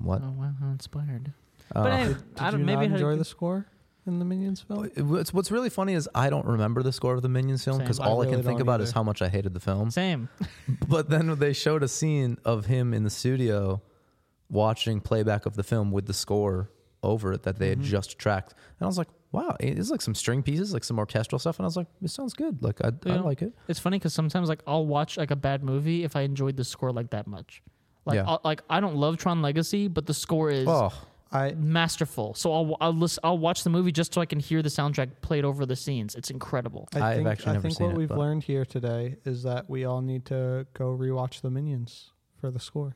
"What?" 0.00 0.22
oh 0.22 0.30
wow, 0.30 0.52
how 0.60 0.68
inspired. 0.70 1.32
Uh, 1.74 1.82
but 1.82 1.92
anyway, 1.92 2.14
did 2.14 2.22
I 2.38 2.50
don't 2.50 2.60
you 2.60 2.66
maybe 2.66 2.76
not 2.76 2.80
I 2.80 2.82
had 2.84 2.90
a 2.92 2.94
enjoy 2.94 3.10
good- 3.12 3.20
the 3.20 3.24
score 3.24 3.66
in 4.06 4.18
the 4.18 4.24
minions 4.26 4.60
film 4.60 4.86
what's 5.08 5.32
what's 5.32 5.50
really 5.50 5.70
funny 5.70 5.94
is 5.94 6.06
I 6.14 6.28
don't 6.28 6.44
remember 6.46 6.82
the 6.82 6.92
score 6.92 7.14
of 7.14 7.22
the 7.22 7.28
Minions 7.30 7.64
film 7.64 7.76
Same. 7.78 7.84
because 7.86 8.00
I 8.00 8.04
all 8.04 8.20
I, 8.20 8.24
really 8.26 8.36
can 8.36 8.44
think 8.44 8.58
don't 8.58 8.62
about 8.62 8.82
is 8.82 8.90
either. 8.90 8.94
how 8.96 9.02
much 9.02 9.22
I 9.22 9.28
hated 9.28 9.54
the 9.54 9.60
film. 9.60 9.90
same. 9.90 10.28
But 10.88 11.08
then 11.08 11.34
they 11.38 11.54
showed 11.54 11.82
a 11.82 11.88
scene 11.88 12.36
of 12.44 12.66
him 12.66 12.92
in 12.92 13.02
the 13.04 13.08
studio 13.10 13.80
watching 14.50 15.00
playback 15.00 15.46
of 15.46 15.56
the 15.56 15.62
film 15.62 15.90
with 15.90 16.04
the 16.06 16.12
score 16.12 16.70
over 17.02 17.32
it 17.32 17.42
that 17.44 17.58
they 17.58 17.68
had 17.70 17.80
Mhm. 17.80 17.84
just 17.84 18.18
tracked, 18.18 18.52
and 18.52 18.84
I 18.84 18.86
was 18.86 18.96
like, 18.98 19.08
"Wow, 19.32 19.56
it's 19.60 19.90
like 19.90 20.00
some 20.02 20.14
string 20.14 20.42
pieces, 20.42 20.72
like 20.72 20.84
some 20.84 20.98
orchestral 20.98 21.38
stuff," 21.38 21.58
and 21.58 21.64
I 21.64 21.68
was 21.68 21.76
like, 21.76 21.86
"It 22.02 22.08
sounds 22.10 22.32
good. 22.34 22.62
Like 22.62 22.82
I, 22.84 22.88
I 22.88 23.14
Yeah. 23.14 23.20
like 23.20 23.42
it." 23.42 23.52
It's 23.68 23.78
funny 23.80 23.98
because 23.98 24.14
sometimes 24.14 24.48
like 24.50 24.62
I'll 24.66 24.86
watch 24.86 25.16
like 25.16 25.30
a 25.30 25.36
bad 25.36 25.62
movie 25.64 26.04
if 26.04 26.14
I 26.16 26.22
enjoyed 26.22 26.56
the 26.56 26.64
score 26.64 26.92
like 26.92 27.10
that 27.10 27.26
much. 27.26 27.62
Like 28.06 28.16
Yeah. 28.16 28.24
I'll, 28.26 28.40
like 28.44 28.62
I 28.68 28.80
don't 28.80 28.96
love 28.96 29.16
Tron 29.16 29.42
Legacy, 29.42 29.88
but 29.88 30.06
the 30.06 30.14
score 30.14 30.50
is 30.50 30.66
Oh, 30.68 30.92
I 31.32 31.52
masterful. 31.52 32.34
So 32.34 32.52
I'll 32.52 32.76
I'll 32.80 32.92
listen, 32.92 33.20
I'll 33.24 33.38
watch 33.38 33.64
the 33.64 33.70
movie 33.70 33.92
just 33.92 34.12
so 34.14 34.20
I 34.20 34.26
can 34.26 34.40
hear 34.40 34.62
the 34.62 34.68
soundtrack 34.68 35.10
played 35.22 35.44
over 35.44 35.64
the 35.66 35.76
scenes. 35.76 36.14
It's 36.14 36.30
incredible. 36.30 36.88
I 36.94 37.00
I've 37.00 37.16
think, 37.16 37.28
actually 37.28 37.50
I 37.50 37.52
never 37.54 37.62
think 37.62 37.74
seen 37.78 37.86
what 37.88 37.94
it, 37.94 37.98
we've 37.98 38.08
but- 38.08 38.18
learned 38.18 38.42
here 38.44 38.64
today 38.64 39.16
is 39.24 39.42
that 39.44 39.68
we 39.68 39.84
all 39.84 40.00
need 40.02 40.24
to 40.26 40.66
go 40.74 40.96
rewatch 40.96 41.40
the 41.40 41.50
Minions 41.50 42.10
for 42.40 42.50
the 42.50 42.60
score. 42.60 42.94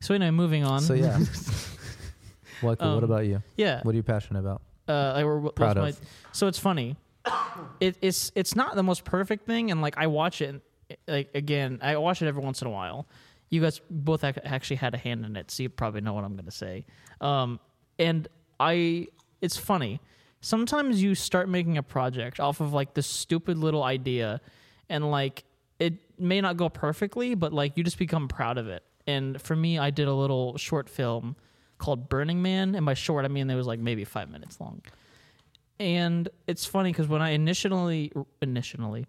So 0.00 0.14
anyway, 0.14 0.30
moving 0.30 0.64
on. 0.64 0.80
So 0.80 0.94
yeah. 0.94 1.18
Michael, 2.62 2.88
Um, 2.88 2.94
what 2.94 3.04
about 3.04 3.26
you? 3.26 3.42
yeah. 3.56 3.80
What 3.82 3.92
are 3.92 3.96
you 3.96 4.02
passionate 4.02 4.40
about? 4.40 4.62
uh, 4.88 5.12
I 5.16 5.24
were, 5.24 5.40
what 5.40 5.54
Proud 5.56 5.76
was 5.76 5.82
my- 5.82 5.88
of. 5.88 6.00
so 6.32 6.46
it's 6.46 6.58
funny. 6.58 6.96
It, 7.80 7.96
it's 8.02 8.30
it's 8.34 8.54
not 8.56 8.74
the 8.74 8.82
most 8.82 9.04
perfect 9.04 9.46
thing, 9.46 9.70
and 9.70 9.80
like 9.80 9.94
I 9.96 10.06
watch 10.08 10.40
it, 10.42 10.60
like 11.06 11.30
again, 11.34 11.78
I 11.82 11.96
watch 11.96 12.20
it 12.20 12.26
every 12.26 12.42
once 12.42 12.60
in 12.62 12.66
a 12.68 12.70
while. 12.70 13.06
You 13.50 13.60
guys 13.60 13.80
both 13.90 14.24
ac- 14.24 14.40
actually 14.44 14.76
had 14.76 14.94
a 14.94 14.98
hand 14.98 15.24
in 15.24 15.36
it, 15.36 15.50
so 15.50 15.62
you 15.62 15.68
probably 15.68 16.00
know 16.00 16.12
what 16.12 16.24
I'm 16.24 16.34
going 16.34 16.46
to 16.46 16.50
say. 16.50 16.86
Um, 17.20 17.60
and 17.98 18.26
I, 18.58 19.08
it's 19.40 19.56
funny. 19.56 20.00
Sometimes 20.40 21.02
you 21.02 21.14
start 21.14 21.48
making 21.48 21.78
a 21.78 21.82
project 21.82 22.40
off 22.40 22.60
of 22.60 22.72
like 22.72 22.94
this 22.94 23.06
stupid 23.06 23.58
little 23.58 23.82
idea, 23.82 24.40
and 24.88 25.10
like 25.10 25.44
it 25.78 25.94
may 26.18 26.40
not 26.40 26.56
go 26.56 26.68
perfectly, 26.68 27.34
but 27.34 27.52
like 27.52 27.76
you 27.76 27.84
just 27.84 27.98
become 27.98 28.28
proud 28.28 28.58
of 28.58 28.68
it. 28.68 28.82
And 29.06 29.40
for 29.40 29.54
me, 29.54 29.78
I 29.78 29.90
did 29.90 30.08
a 30.08 30.14
little 30.14 30.56
short 30.56 30.88
film 30.88 31.36
called 31.78 32.08
Burning 32.08 32.42
Man, 32.42 32.74
and 32.74 32.86
by 32.86 32.94
short 32.94 33.24
I 33.24 33.28
mean 33.28 33.50
it 33.50 33.54
was 33.54 33.66
like 33.66 33.80
maybe 33.80 34.04
five 34.04 34.30
minutes 34.30 34.60
long. 34.60 34.82
And 35.80 36.28
it's 36.46 36.64
funny 36.64 36.92
because 36.92 37.08
when 37.08 37.20
I 37.20 37.30
initially 37.30 38.12
initially 38.40 39.06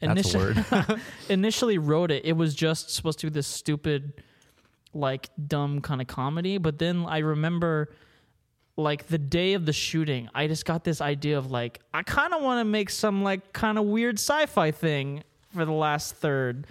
initially 0.00 0.54
initially 1.28 1.78
wrote 1.78 2.10
it, 2.10 2.24
it 2.24 2.32
was 2.32 2.54
just 2.54 2.90
supposed 2.90 3.18
to 3.20 3.26
be 3.26 3.30
this 3.30 3.46
stupid, 3.46 4.22
like 4.94 5.28
dumb 5.46 5.80
kind 5.80 6.00
of 6.00 6.06
comedy. 6.06 6.58
But 6.58 6.78
then 6.78 7.04
I 7.06 7.18
remember, 7.18 7.90
like 8.76 9.08
the 9.08 9.18
day 9.18 9.54
of 9.54 9.66
the 9.66 9.72
shooting, 9.72 10.28
I 10.34 10.46
just 10.46 10.64
got 10.64 10.84
this 10.84 11.00
idea 11.00 11.38
of 11.38 11.50
like 11.50 11.80
I 11.92 12.02
kind 12.02 12.32
of 12.34 12.42
want 12.42 12.60
to 12.60 12.64
make 12.64 12.90
some 12.90 13.22
like 13.22 13.52
kind 13.52 13.78
of 13.78 13.84
weird 13.84 14.18
sci-fi 14.18 14.70
thing 14.70 15.24
for 15.54 15.64
the 15.64 15.72
last 15.72 16.16
third. 16.16 16.66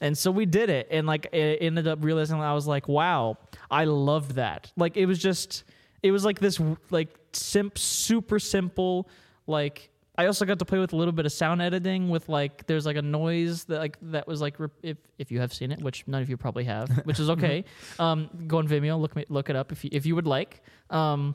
And 0.00 0.18
so 0.18 0.30
we 0.30 0.44
did 0.44 0.70
it, 0.70 0.88
and 0.90 1.06
like 1.06 1.26
it 1.32 1.58
ended 1.62 1.86
up 1.86 2.04
realizing 2.04 2.40
I 2.40 2.52
was 2.52 2.66
like, 2.66 2.88
"Wow, 2.88 3.38
I 3.70 3.84
loved 3.84 4.32
that!" 4.32 4.72
Like 4.76 4.96
it 4.96 5.06
was 5.06 5.18
just, 5.18 5.64
it 6.02 6.10
was 6.10 6.24
like 6.24 6.40
this, 6.40 6.60
like 6.90 7.08
simp, 7.32 7.78
super 7.78 8.38
simple. 8.38 9.08
Like 9.46 9.90
I 10.16 10.26
also 10.26 10.44
got 10.44 10.60
to 10.60 10.64
play 10.64 10.78
with 10.78 10.92
a 10.92 10.96
little 10.96 11.12
bit 11.12 11.26
of 11.26 11.32
sound 11.32 11.60
editing. 11.60 12.08
With 12.08 12.28
like, 12.28 12.66
there's 12.66 12.86
like 12.86 12.96
a 12.96 13.02
noise 13.02 13.64
that 13.64 13.78
like 13.78 13.98
that 14.02 14.26
was 14.26 14.40
like, 14.40 14.56
if 14.82 14.98
if 15.18 15.32
you 15.32 15.40
have 15.40 15.52
seen 15.52 15.72
it, 15.72 15.80
which 15.80 16.04
none 16.06 16.22
of 16.22 16.30
you 16.30 16.36
probably 16.36 16.64
have, 16.64 16.88
which 17.04 17.18
is 17.18 17.30
okay. 17.30 17.64
um, 17.98 18.30
go 18.46 18.58
on 18.58 18.68
Vimeo, 18.68 18.98
look 19.00 19.16
me, 19.16 19.24
look 19.28 19.50
it 19.50 19.56
up 19.56 19.72
if 19.72 19.84
you 19.84 19.90
if 19.92 20.06
you 20.06 20.14
would 20.14 20.26
like. 20.26 20.62
Um, 20.90 21.34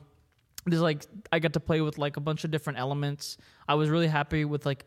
there's 0.66 0.82
like 0.82 1.04
I 1.32 1.38
got 1.38 1.52
to 1.54 1.60
play 1.60 1.80
with 1.80 1.98
like 1.98 2.16
a 2.16 2.20
bunch 2.20 2.44
of 2.44 2.50
different 2.50 2.78
elements. 2.78 3.36
I 3.68 3.74
was 3.74 3.90
really 3.90 4.08
happy 4.08 4.44
with 4.44 4.64
like 4.66 4.84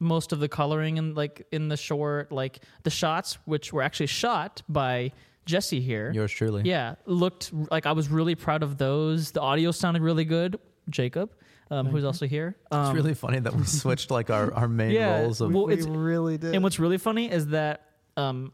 most 0.00 0.32
of 0.32 0.40
the 0.40 0.48
coloring 0.48 0.98
and 0.98 1.16
like 1.16 1.46
in 1.52 1.68
the 1.68 1.76
short, 1.76 2.32
like 2.32 2.60
the 2.82 2.90
shots, 2.90 3.38
which 3.44 3.72
were 3.72 3.82
actually 3.82 4.06
shot 4.06 4.62
by 4.68 5.12
Jesse 5.44 5.80
here. 5.80 6.10
Yours 6.12 6.32
truly. 6.32 6.62
Yeah, 6.64 6.96
looked 7.06 7.52
like 7.70 7.86
I 7.86 7.92
was 7.92 8.08
really 8.08 8.34
proud 8.34 8.62
of 8.62 8.78
those. 8.78 9.30
The 9.30 9.40
audio 9.40 9.70
sounded 9.70 10.02
really 10.02 10.24
good. 10.24 10.58
Jacob, 10.90 11.32
um, 11.72 11.86
who's 11.86 12.04
also 12.04 12.26
here. 12.26 12.56
Um, 12.70 12.86
It's 12.86 12.94
really 12.94 13.14
funny 13.14 13.38
that 13.40 13.54
we 13.54 13.64
switched 13.80 14.10
like 14.10 14.30
our, 14.30 14.52
our 14.54 14.68
main 14.68 14.90
Yeah, 14.92 15.20
roles 15.22 15.40
of 15.40 15.52
Well, 15.52 15.66
we 15.66 15.74
it's- 15.74 15.88
really 15.88 16.38
did. 16.38 16.54
and 16.54 16.62
what's 16.62 16.78
really 16.78 16.98
funny 16.98 17.30
is 17.30 17.48
that 17.48 17.88
um, 18.16 18.52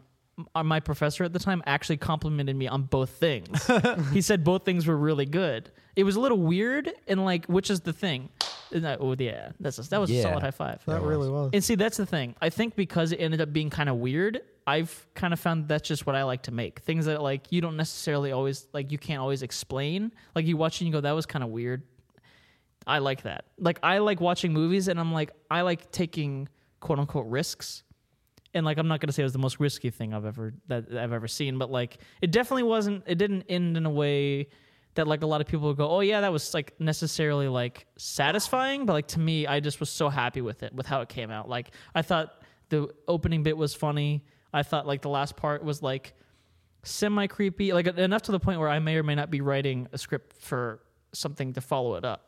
my 0.55 0.79
professor 0.81 1.25
at 1.25 1.33
the 1.33 1.39
time 1.41 1.63
actually 1.67 1.97
complimented 1.97 2.55
me 2.57 2.69
on 2.69 2.83
both 2.83 3.11
things. 3.11 3.69
he 4.13 4.21
said 4.21 4.45
both 4.45 4.65
things 4.65 4.87
were 4.87 4.97
really 4.97 5.27
good. 5.27 5.71
It 5.97 6.05
was 6.05 6.15
a 6.15 6.21
little 6.21 6.39
weird, 6.39 6.93
and 7.09 7.25
like, 7.25 7.47
which 7.47 7.71
is 7.71 7.81
the 7.81 7.93
thing? 7.93 8.29
That- 8.71 8.99
oh 9.01 9.17
yeah, 9.19 9.51
that's 9.59 9.79
a, 9.79 9.89
that 9.91 9.99
was 10.01 10.11
a 10.11 10.23
solid 10.23 10.43
high 10.43 10.51
five. 10.53 10.83
that 10.87 11.01
Yeah, 11.03 11.09
really 11.09 11.29
was. 11.29 11.51
And 11.55 11.65
see, 11.65 11.75
that's 11.75 11.97
the 11.97 12.07
thing. 12.07 12.35
I 12.41 12.51
think 12.51 12.77
because 12.77 13.11
it 13.13 13.17
ended 13.17 13.41
up 13.41 13.53
being 13.53 13.71
kind 13.71 13.89
of 13.89 13.97
weird, 13.97 14.43
I've 14.67 15.07
kind 15.15 15.33
of 15.33 15.41
found 15.41 15.67
that's 15.69 15.89
just 15.89 16.07
what 16.07 16.15
I 16.15 16.23
like 16.25 16.43
to 16.43 16.53
make. 16.53 16.81
Things 16.81 17.07
that 17.07 17.21
like 17.23 17.51
you 17.51 17.61
don't 17.63 17.77
necessarily 17.77 18.31
always 18.31 18.67
like 18.73 18.93
you 18.93 18.99
can't 18.99 19.21
always 19.21 19.43
explain. 19.43 20.13
Like 20.37 20.47
you 20.47 20.57
watch 20.59 20.77
it 20.77 20.83
and 20.83 20.89
you 20.89 20.93
go, 20.93 21.01
that 21.01 21.13
was 21.13 21.25
kind 21.27 21.43
of 21.43 21.49
weird. 21.51 21.83
I 22.89 22.99
like 22.99 23.23
that. 23.23 23.45
Like 23.59 23.79
I 23.83 23.99
like 23.99 24.21
watching 24.21 24.53
movies 24.53 24.89
and 24.89 24.99
I'm 24.99 25.13
like 25.13 25.31
I 25.51 25.61
like 25.61 25.91
taking 25.93 26.49
quote 26.81 26.99
unquote 26.99 27.27
risks. 27.27 27.85
And 28.55 28.65
like 28.65 28.79
I'm 28.79 28.89
not 28.89 29.01
gonna 29.01 29.13
say 29.13 29.23
it 29.23 29.25
was 29.25 29.35
the 29.35 29.39
most 29.39 29.61
risky 29.61 29.91
thing 29.91 30.15
I've 30.15 30.25
ever 30.25 30.55
that 30.69 30.87
I've 30.91 31.13
ever 31.13 31.29
seen, 31.29 31.59
but 31.59 31.71
like 31.71 31.99
it 32.23 32.31
definitely 32.31 32.63
wasn't 32.63 33.05
it 33.07 33.17
didn't 33.17 33.45
end 33.49 33.77
in 33.77 33.85
a 33.85 33.91
way 33.91 34.49
that 34.95 35.07
like 35.07 35.23
a 35.23 35.27
lot 35.27 35.41
of 35.41 35.47
people 35.47 35.69
would 35.69 35.77
go, 35.77 35.89
Oh 35.91 36.01
yeah, 36.01 36.23
that 36.23 36.33
was 36.33 36.55
like 36.55 36.73
necessarily 36.81 37.47
like 37.47 37.87
satisfying. 37.99 38.87
But 38.87 38.95
like 38.95 39.09
to 39.09 39.21
me, 39.21 39.47
I 39.47 39.61
just 39.61 39.81
was 39.81 39.91
so 39.91 40.09
happy 40.09 40.41
with 40.41 40.63
it, 40.63 40.75
with 40.75 40.87
how 40.87 41.03
it 41.03 41.11
came 41.11 41.31
out. 41.31 41.49
Like 41.49 41.73
I 41.95 42.01
thought 42.01 42.43
the 42.71 42.89
opening 43.07 43.43
bit 43.43 43.57
was 43.57 43.75
funny. 43.75 44.25
I 44.53 44.63
thought 44.63 44.87
like 44.87 45.03
the 45.03 45.11
last 45.11 45.37
part 45.37 45.63
was 45.63 45.83
like 45.83 46.15
semi 46.85 47.27
creepy, 47.27 47.75
like 47.75 47.87
enough 47.87 48.23
to 48.23 48.33
the 48.33 48.41
point 48.41 48.61
where 48.61 48.69
I 48.69 48.79
may 48.79 48.97
or 48.97 49.03
may 49.03 49.15
not 49.15 49.31
be 49.31 49.43
writing 49.43 49.89
a 49.93 49.99
script 49.99 50.41
for 50.41 50.81
something 51.13 51.53
to 51.53 51.61
follow 51.61 51.97
it 51.97 52.05
up. 52.05 52.28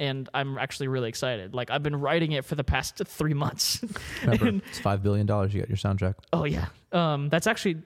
And 0.00 0.28
I'm 0.32 0.56
actually 0.56 0.88
really 0.88 1.08
excited. 1.10 1.54
Like 1.54 1.70
I've 1.70 1.82
been 1.82 1.96
writing 2.00 2.32
it 2.32 2.44
for 2.46 2.54
the 2.54 2.64
past 2.64 2.96
three 3.06 3.34
months. 3.34 3.84
Remember, 4.22 4.46
And- 4.48 4.62
it's 4.70 4.78
five 4.80 5.02
billion 5.02 5.26
dollars. 5.26 5.52
You 5.52 5.60
got 5.60 5.68
your 5.68 5.76
soundtrack. 5.76 6.14
oh 6.32 6.44
yeah, 6.44 6.66
um, 6.92 7.28
that's 7.28 7.46
actually 7.46 7.82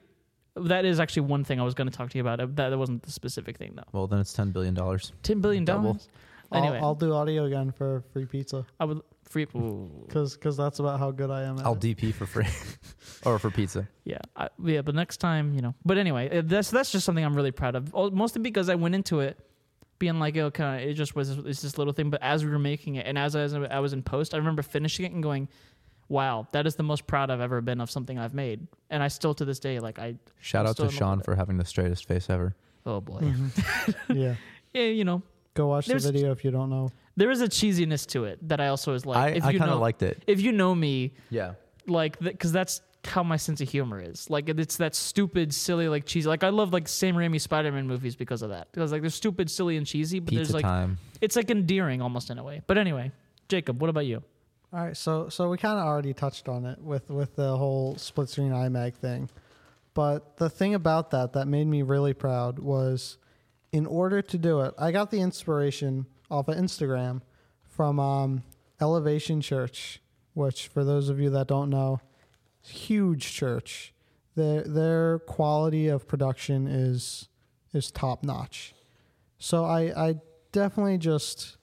that 0.55 0.85
is 0.85 1.01
actually 1.01 1.23
one 1.23 1.43
thing 1.43 1.59
I 1.59 1.63
was 1.63 1.73
going 1.73 1.89
to 1.91 1.95
talk 1.97 2.09
to 2.11 2.17
you 2.17 2.21
about. 2.23 2.39
Uh, 2.39 2.45
That, 2.51 2.69
that 2.69 2.77
wasn't 2.77 3.03
the 3.03 3.11
specific 3.11 3.57
thing 3.57 3.73
though. 3.75 3.83
Well, 3.91 4.07
then 4.07 4.19
it's 4.19 4.31
ten 4.31 4.51
billion 4.51 4.73
dollars. 4.73 5.11
Ten 5.23 5.41
billion 5.41 5.65
Double. 5.65 5.83
dollars. 5.93 6.07
Anyway, 6.53 6.77
I'll, 6.77 6.85
I'll 6.85 6.95
do 6.95 7.11
audio 7.11 7.43
again 7.45 7.71
for 7.71 8.03
free 8.13 8.25
pizza 8.25 8.65
I 8.79 8.85
would 8.85 9.01
free. 9.25 9.45
Ooh. 9.55 9.89
because 10.07 10.37
that's 10.55 10.79
about 10.79 10.99
how 10.99 11.11
good 11.11 11.29
I 11.31 11.41
am. 11.43 11.57
At 11.59 11.65
I'll 11.65 11.73
it. 11.73 11.79
DP 11.97 12.13
for 12.13 12.25
free, 12.25 12.45
or 13.25 13.39
for 13.39 13.49
pizza. 13.51 13.89
Yeah, 14.05 14.19
I, 14.37 14.47
yeah, 14.63 14.83
but 14.83 14.95
next 14.95 15.17
time, 15.17 15.53
you 15.53 15.61
know. 15.61 15.73
But 15.83 15.97
anyway, 15.97 16.29
uh, 16.37 16.43
that's 16.45 16.69
that's 16.71 16.91
just 16.93 17.03
something 17.05 17.25
I'm 17.25 17.35
really 17.35 17.51
proud 17.51 17.75
of. 17.75 17.93
Oh, 17.93 18.09
Mostly 18.11 18.41
because 18.41 18.69
I 18.69 18.75
went 18.75 18.95
into 18.95 19.19
it 19.19 19.37
being 20.05 20.19
like, 20.19 20.37
oh, 20.37 20.51
kind 20.51 20.81
of, 20.83 20.87
it 20.89 20.93
just 20.93 21.15
was 21.15 21.29
it's 21.31 21.61
this 21.61 21.77
little 21.79 21.93
thing. 21.93 22.09
But 22.11 22.21
as 22.21 22.45
we 22.45 22.51
were 22.51 22.59
making 22.59 22.95
it, 22.95 23.05
and 23.07 23.17
as 23.17 23.35
I 23.35 23.41
was, 23.43 23.53
I 23.55 23.79
was 23.79 23.93
in 23.93 24.03
post, 24.03 24.33
I 24.33 24.37
remember 24.37 24.61
finishing 24.61 25.05
it 25.05 25.11
and 25.13 25.23
going, 25.23 25.47
"Wow, 26.09 26.47
that 26.51 26.67
is 26.67 26.75
the 26.75 26.83
most 26.83 27.07
proud 27.07 27.31
I've 27.31 27.41
ever 27.41 27.59
been 27.61 27.81
of 27.81 27.89
something 27.89 28.19
I've 28.19 28.33
made." 28.35 28.67
And 28.91 29.01
I 29.01 29.07
still 29.07 29.33
to 29.33 29.45
this 29.45 29.59
day, 29.59 29.79
like, 29.79 29.97
I 29.99 30.15
Shout 30.39 30.65
out 30.67 30.77
to 30.77 30.91
Sean 30.91 31.21
for 31.21 31.35
having 31.35 31.57
the 31.57 31.65
straightest 31.65 32.07
face 32.07 32.29
ever. 32.29 32.55
oh 32.85 33.01
boy, 33.01 33.19
Mhm. 33.21 33.95
yeah, 34.15 34.35
yeah, 34.73 34.83
you 34.89 35.03
know, 35.03 35.23
go 35.55 35.67
watch 35.67 35.87
the 35.87 35.97
video 35.97 36.31
if 36.31 36.45
you 36.45 36.51
don't 36.51 36.69
know. 36.69 36.91
there 37.15 37.31
is 37.31 37.41
a 37.41 37.47
cheesiness 37.47 38.05
to 38.07 38.25
it 38.25 38.37
that 38.47 38.59
I 38.61 38.67
also 38.67 38.91
was 38.93 39.05
like, 39.07 39.17
I, 39.17 39.27
if 39.29 39.43
I 39.43 39.49
you 39.51 39.59
kind 39.59 39.71
of 39.71 39.79
liked 39.79 40.03
it. 40.03 40.23
if 40.27 40.39
you 40.41 40.51
know 40.51 40.75
me, 40.75 41.13
Yeah. 41.31 41.53
Like 41.87 42.19
because 42.19 42.51
that's 42.51 42.81
how 43.07 43.23
my 43.23 43.37
sense 43.37 43.61
of 43.61 43.69
humor 43.69 44.01
is. 44.01 44.29
Like 44.29 44.49
it's 44.49 44.77
that 44.77 44.95
stupid, 44.95 45.53
silly, 45.53 45.87
like 45.87 46.05
cheesy. 46.05 46.27
Like 46.27 46.43
I 46.43 46.49
love 46.49 46.73
like 46.73 46.87
Sam 46.87 47.15
Raimi 47.15 47.39
Spider-Man 47.39 47.87
movies 47.87 48.15
because 48.15 48.41
of 48.41 48.49
that. 48.49 48.71
Because 48.71 48.91
like 48.91 49.01
they're 49.01 49.09
stupid, 49.09 49.49
silly, 49.49 49.77
and 49.77 49.85
cheesy, 49.85 50.19
but 50.19 50.29
Pizza 50.29 50.43
there's 50.43 50.53
like 50.53 50.63
time. 50.63 50.97
it's 51.21 51.35
like 51.35 51.49
endearing 51.49 52.01
almost 52.01 52.29
in 52.29 52.37
a 52.37 52.43
way. 52.43 52.61
But 52.67 52.77
anyway, 52.77 53.11
Jacob, 53.47 53.81
what 53.81 53.89
about 53.89 54.05
you? 54.05 54.23
All 54.73 54.83
right, 54.83 54.97
so 54.97 55.29
so 55.29 55.49
we 55.49 55.57
kind 55.57 55.79
of 55.79 55.85
already 55.85 56.13
touched 56.13 56.49
on 56.49 56.65
it 56.65 56.79
with 56.81 57.09
with 57.09 57.35
the 57.35 57.55
whole 57.55 57.95
split 57.97 58.29
screen 58.29 58.51
iMag 58.51 58.95
thing, 58.95 59.29
but 59.93 60.35
the 60.37 60.49
thing 60.49 60.73
about 60.73 61.11
that 61.11 61.33
that 61.33 61.47
made 61.47 61.67
me 61.67 61.81
really 61.81 62.13
proud 62.13 62.59
was, 62.59 63.17
in 63.71 63.85
order 63.85 64.21
to 64.21 64.37
do 64.37 64.61
it, 64.61 64.73
I 64.77 64.91
got 64.91 65.11
the 65.11 65.21
inspiration 65.21 66.07
off 66.29 66.49
of 66.49 66.57
Instagram 66.57 67.21
from 67.69 67.99
um, 67.99 68.43
Elevation 68.81 69.39
Church, 69.39 70.01
which 70.35 70.67
for 70.67 70.83
those 70.83 71.09
of 71.09 71.19
you 71.19 71.31
that 71.31 71.47
don't 71.47 71.71
know, 71.71 71.99
huge 72.61 73.33
church. 73.33 73.93
Their 74.35 74.61
their 74.63 75.19
quality 75.19 75.87
of 75.87 76.07
production 76.07 76.67
is 76.67 77.29
is 77.73 77.89
top 77.89 78.23
notch. 78.23 78.75
So 79.39 79.65
I 79.65 80.09
I 80.09 80.15
definitely 80.51 80.97
just 80.97 81.57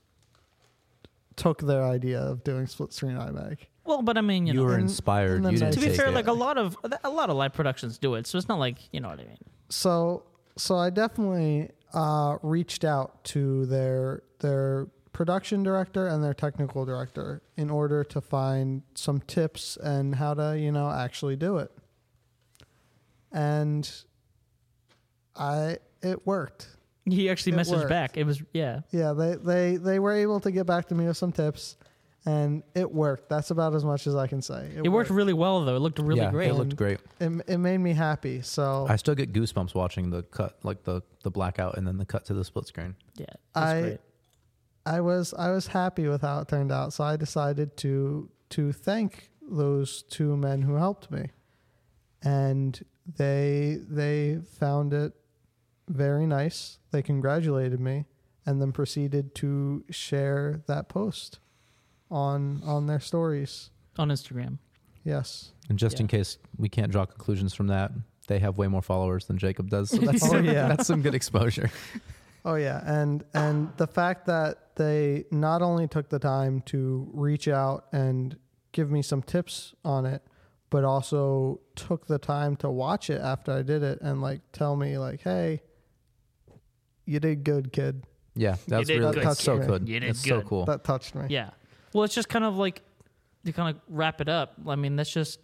took 1.36 1.60
their 1.62 1.84
idea 1.84 2.20
of 2.20 2.42
doing 2.44 2.66
split 2.66 2.92
screen 2.92 3.16
iMag. 3.16 3.58
Well, 3.84 4.02
but 4.02 4.16
I 4.16 4.20
mean, 4.20 4.46
you, 4.46 4.52
You, 4.54 4.60
know, 4.60 4.66
were 4.66 4.78
inspired. 4.78 5.36
and 5.36 5.44
then 5.44 5.52
you 5.54 5.72
to 5.72 5.80
be 5.80 5.88
fair, 5.88 6.06
it. 6.08 6.14
like 6.14 6.28
a 6.28 6.32
lot 6.32 6.56
of 6.56 6.76
a 7.04 7.10
lot 7.10 7.30
of 7.30 7.36
live 7.36 7.52
productions 7.52 7.98
do 7.98 8.14
it, 8.14 8.26
so 8.26 8.38
it's 8.38 8.48
not 8.48 8.58
like 8.58 8.78
you 8.92 9.00
know 9.00 9.08
what 9.08 9.20
I 9.20 9.24
mean. 9.24 9.38
So 9.68 10.24
so 10.56 10.76
I 10.76 10.90
definitely 10.90 11.70
uh, 11.92 12.38
reached 12.42 12.84
out 12.84 13.22
to 13.24 13.66
their 13.66 14.22
their 14.40 14.88
production 15.12 15.62
director 15.62 16.06
and 16.06 16.24
their 16.24 16.34
technical 16.34 16.84
director 16.84 17.42
in 17.56 17.68
order 17.70 18.02
to 18.04 18.20
find 18.20 18.82
some 18.94 19.20
tips 19.20 19.76
and 19.76 20.14
how 20.16 20.34
to 20.34 20.58
you 20.58 20.72
know 20.72 20.90
actually 20.90 21.36
do 21.36 21.58
it. 21.58 21.70
And 23.32 23.90
I 25.36 25.78
it 26.02 26.26
worked. 26.26 26.68
He 27.04 27.28
actually 27.30 27.52
It 27.52 27.56
messaged 27.60 27.72
worked. 27.78 27.88
back. 27.88 28.16
It 28.16 28.24
was 28.24 28.42
yeah. 28.52 28.80
Yeah, 28.90 29.12
they, 29.12 29.34
they 29.36 29.76
they 29.76 29.98
were 29.98 30.12
able 30.12 30.40
to 30.40 30.50
get 30.50 30.66
back 30.66 30.86
to 30.88 30.94
me 30.94 31.06
with 31.06 31.16
some 31.16 31.32
tips, 31.32 31.76
and 32.24 32.62
it 32.74 32.90
worked. 32.92 33.28
That's 33.28 33.50
about 33.50 33.74
as 33.74 33.84
much 33.84 34.06
as 34.06 34.14
I 34.14 34.26
can 34.26 34.40
say. 34.42 34.70
It 34.84 34.88
worked 34.88 35.10
really 35.10 35.32
well 35.32 35.64
though. 35.64 35.74
It 35.76 35.80
looked 35.80 35.98
really 35.98 36.20
yeah, 36.20 36.30
great. 36.30 36.50
it 36.50 36.54
looked 36.54 36.76
great. 36.76 37.00
It, 37.20 37.32
it 37.48 37.58
made 37.58 37.78
me 37.78 37.92
happy. 37.92 38.42
So 38.42 38.86
I 38.88 38.96
still 38.96 39.14
get 39.14 39.32
goosebumps 39.32 39.74
watching 39.74 40.10
the 40.10 40.22
cut, 40.22 40.58
like 40.62 40.84
the 40.84 41.02
the 41.24 41.30
blackout, 41.30 41.76
and 41.76 41.86
then 41.86 41.98
the 41.98 42.04
cut 42.06 42.24
to 42.26 42.34
the 42.34 42.44
split 42.44 42.66
screen. 42.66 42.94
yeah, 43.16 43.24
it 43.24 43.38
I- 43.54 43.80
great. 43.80 44.00
I 44.84 45.00
was 45.00 45.32
I 45.34 45.50
was 45.50 45.68
happy 45.68 46.08
with 46.08 46.22
how 46.22 46.40
it 46.40 46.48
turned 46.48 46.72
out. 46.72 46.92
So 46.92 47.04
I 47.04 47.16
decided 47.16 47.76
to 47.78 48.30
to 48.50 48.72
thank 48.72 49.30
those 49.48 50.02
two 50.04 50.36
men 50.36 50.62
who 50.62 50.74
helped 50.74 51.10
me, 51.10 51.30
and 52.22 52.80
they 53.16 53.78
they 53.88 54.38
found 54.58 54.92
it 54.92 55.12
very 55.88 56.26
nice. 56.26 56.78
They 56.90 57.02
congratulated 57.02 57.80
me, 57.80 58.06
and 58.46 58.60
then 58.60 58.72
proceeded 58.72 59.34
to 59.36 59.84
share 59.90 60.62
that 60.66 60.88
post 60.88 61.38
on 62.10 62.62
on 62.64 62.86
their 62.86 63.00
stories. 63.00 63.70
on 63.98 64.08
Instagram. 64.08 64.58
Yes. 65.04 65.52
And 65.68 65.78
just 65.78 65.98
in 66.00 66.06
case 66.06 66.38
we 66.56 66.68
can't 66.68 66.92
draw 66.92 67.04
conclusions 67.06 67.54
from 67.54 67.66
that, 67.68 67.90
they 68.28 68.38
have 68.38 68.56
way 68.56 68.68
more 68.68 68.82
followers 68.82 69.26
than 69.26 69.36
Jacob 69.36 69.68
does. 69.68 69.90
So 69.90 69.96
that's 69.98 70.22
Oh, 70.32 70.38
yeah. 70.38 70.68
that's 70.68 70.86
some 70.86 71.02
good 71.02 71.14
exposure. 71.14 71.70
Oh 72.44 72.54
yeah, 72.56 72.82
and 72.84 73.24
and 73.34 73.70
the 73.76 73.86
fact 73.86 74.26
that 74.26 74.74
they 74.76 75.24
not 75.30 75.62
only 75.62 75.86
took 75.86 76.08
the 76.08 76.18
time 76.18 76.60
to 76.62 77.08
reach 77.12 77.46
out 77.46 77.86
and 77.92 78.36
give 78.72 78.90
me 78.90 79.02
some 79.02 79.22
tips 79.22 79.74
on 79.84 80.06
it, 80.06 80.22
but 80.70 80.82
also 80.84 81.60
took 81.76 82.06
the 82.06 82.18
time 82.18 82.56
to 82.56 82.70
watch 82.70 83.10
it 83.10 83.20
after 83.20 83.52
I 83.52 83.62
did 83.62 83.82
it 83.82 84.00
and 84.00 84.20
like 84.20 84.40
tell 84.52 84.74
me 84.76 84.98
like, 84.98 85.20
"Hey, 85.22 85.62
you 87.04 87.20
did 87.20 87.44
good, 87.44 87.72
kid." 87.72 88.04
Yeah, 88.34 88.56
that's 88.66 88.88
did 88.88 88.98
really 89.00 89.14
good, 89.14 89.24
that's 89.24 89.42
so 89.42 89.58
kid. 89.58 89.66
good. 89.68 89.88
You 89.88 90.00
did 90.00 90.10
It's 90.10 90.24
so 90.26 90.38
good. 90.40 90.46
cool. 90.46 90.64
That 90.64 90.84
touched 90.84 91.14
me. 91.14 91.26
Yeah. 91.28 91.50
Well, 91.92 92.04
it's 92.04 92.14
just 92.14 92.28
kind 92.28 92.44
of 92.44 92.56
like 92.56 92.82
to 93.44 93.52
kind 93.52 93.76
of 93.76 93.82
wrap 93.88 94.20
it 94.20 94.28
up. 94.28 94.54
I 94.66 94.74
mean, 94.76 94.96
that's 94.96 95.12
just 95.12 95.38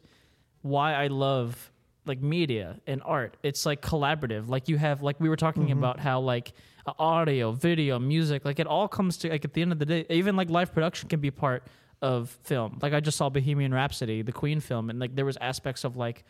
why 0.63 0.95
I 0.95 1.09
love 1.09 1.71
like 2.09 2.21
media 2.21 2.81
and 2.87 3.03
art. 3.05 3.37
It's 3.43 3.65
like 3.67 3.83
collaborative. 3.83 4.49
Like 4.49 4.69
you 4.69 4.79
have 4.79 5.03
like 5.03 5.21
we 5.21 5.29
were 5.29 5.37
talking 5.37 5.69
Mhm. 5.69 5.73
about 5.79 6.01
how 6.01 6.21
like 6.21 6.53
audio, 6.99 7.53
video, 7.53 7.99
music, 7.99 8.45
like 8.45 8.59
it 8.59 8.67
all 8.67 8.89
comes 8.89 9.19
to 9.19 9.29
like 9.29 9.45
at 9.45 9.53
the 9.53 9.61
end 9.63 9.73
of 9.73 9.79
the 9.79 9.85
day, 9.87 10.07
even 10.09 10.37
like 10.37 10.49
live 10.49 10.73
production 10.73 11.09
can 11.09 11.21
be 11.21 11.31
part 11.31 11.63
of 12.01 12.31
film. 12.45 12.79
Like 12.81 12.95
I 12.95 13.01
just 13.01 13.19
saw 13.19 13.29
Bohemian 13.29 13.75
Rhapsody, 13.75 14.23
the 14.23 14.33
Queen 14.33 14.61
film, 14.61 14.89
and 14.89 14.99
like 14.99 15.15
there 15.15 15.25
was 15.27 15.37
aspects 15.39 15.85
of 15.85 15.97
like 15.97 16.25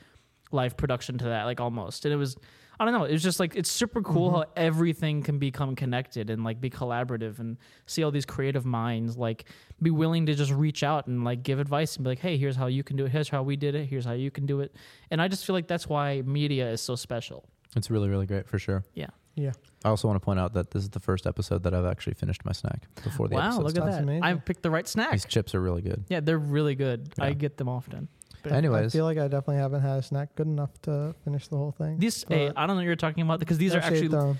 live 0.50 0.76
production 0.76 1.18
to 1.18 1.24
that, 1.26 1.44
like 1.44 1.60
almost. 1.60 2.04
And 2.04 2.12
it 2.12 2.16
was 2.16 2.36
I 2.80 2.84
don't 2.84 2.94
know, 2.94 3.04
it 3.04 3.12
was 3.12 3.22
just 3.22 3.40
like 3.40 3.56
it's 3.56 3.70
super 3.70 4.02
cool 4.02 4.28
mm-hmm. 4.28 4.36
how 4.36 4.44
everything 4.56 5.22
can 5.22 5.38
become 5.38 5.74
connected 5.74 6.30
and 6.30 6.44
like 6.44 6.60
be 6.60 6.70
collaborative 6.70 7.40
and 7.40 7.56
see 7.86 8.04
all 8.04 8.12
these 8.12 8.24
creative 8.24 8.64
minds 8.64 9.16
like 9.16 9.46
be 9.82 9.90
willing 9.90 10.26
to 10.26 10.34
just 10.34 10.52
reach 10.52 10.84
out 10.84 11.08
and 11.08 11.24
like 11.24 11.42
give 11.42 11.58
advice 11.58 11.96
and 11.96 12.04
be 12.04 12.10
like, 12.10 12.20
hey, 12.20 12.36
here's 12.36 12.54
how 12.54 12.66
you 12.66 12.84
can 12.84 12.96
do 12.96 13.06
it, 13.06 13.10
here's 13.10 13.28
how 13.28 13.42
we 13.42 13.56
did 13.56 13.74
it, 13.74 13.86
here's 13.86 14.04
how 14.04 14.12
you 14.12 14.30
can 14.30 14.46
do 14.46 14.60
it. 14.60 14.76
And 15.10 15.20
I 15.20 15.26
just 15.26 15.44
feel 15.44 15.54
like 15.54 15.66
that's 15.66 15.88
why 15.88 16.22
media 16.22 16.70
is 16.70 16.80
so 16.80 16.94
special. 16.94 17.44
It's 17.74 17.90
really 17.90 18.08
really 18.08 18.26
great 18.26 18.46
for 18.46 18.58
sure. 18.58 18.84
Yeah. 18.94 19.08
Yeah. 19.34 19.52
I 19.84 19.88
also 19.88 20.08
want 20.08 20.20
to 20.20 20.24
point 20.24 20.40
out 20.40 20.54
that 20.54 20.70
this 20.72 20.82
is 20.82 20.90
the 20.90 21.00
first 21.00 21.26
episode 21.26 21.62
that 21.64 21.74
I've 21.74 21.84
actually 21.84 22.14
finished 22.14 22.44
my 22.44 22.52
snack 22.52 22.86
before 23.02 23.28
the 23.28 23.36
wow, 23.36 23.46
episode. 23.46 23.58
Wow, 23.58 23.66
look 23.66 23.78
at 23.78 23.84
that. 23.84 24.02
amazing. 24.02 24.22
I 24.24 24.34
picked 24.34 24.62
the 24.62 24.70
right 24.70 24.86
snack. 24.86 25.12
These 25.12 25.26
chips 25.26 25.54
are 25.54 25.60
really 25.60 25.82
good. 25.82 26.04
Yeah, 26.08 26.20
they're 26.20 26.38
really 26.38 26.74
good. 26.74 27.12
I 27.20 27.32
get 27.32 27.56
them 27.56 27.68
often. 27.68 28.08
But 28.42 28.52
I 28.52 28.88
feel 28.88 29.04
like 29.04 29.18
I 29.18 29.28
definitely 29.28 29.56
haven't 29.56 29.80
had 29.80 29.98
a 29.98 30.02
snack 30.02 30.34
good 30.34 30.46
enough 30.46 30.70
to 30.82 31.14
finish 31.24 31.48
the 31.48 31.56
whole 31.56 31.72
thing. 31.72 31.98
These, 31.98 32.24
hey, 32.28 32.50
I 32.54 32.66
don't 32.66 32.68
know 32.68 32.74
what 32.76 32.84
you're 32.84 32.96
talking 32.96 33.22
about 33.22 33.40
because 33.40 33.58
these 33.58 33.74
are 33.74 33.80
actually 33.80 34.08
them. 34.08 34.36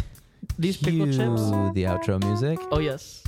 these 0.59 0.77
pickle 0.77 1.07
Cue 1.07 1.13
chips. 1.13 1.43
The 1.75 1.85
outro 1.85 2.23
music. 2.23 2.59
Oh 2.71 2.79
yes. 2.79 3.23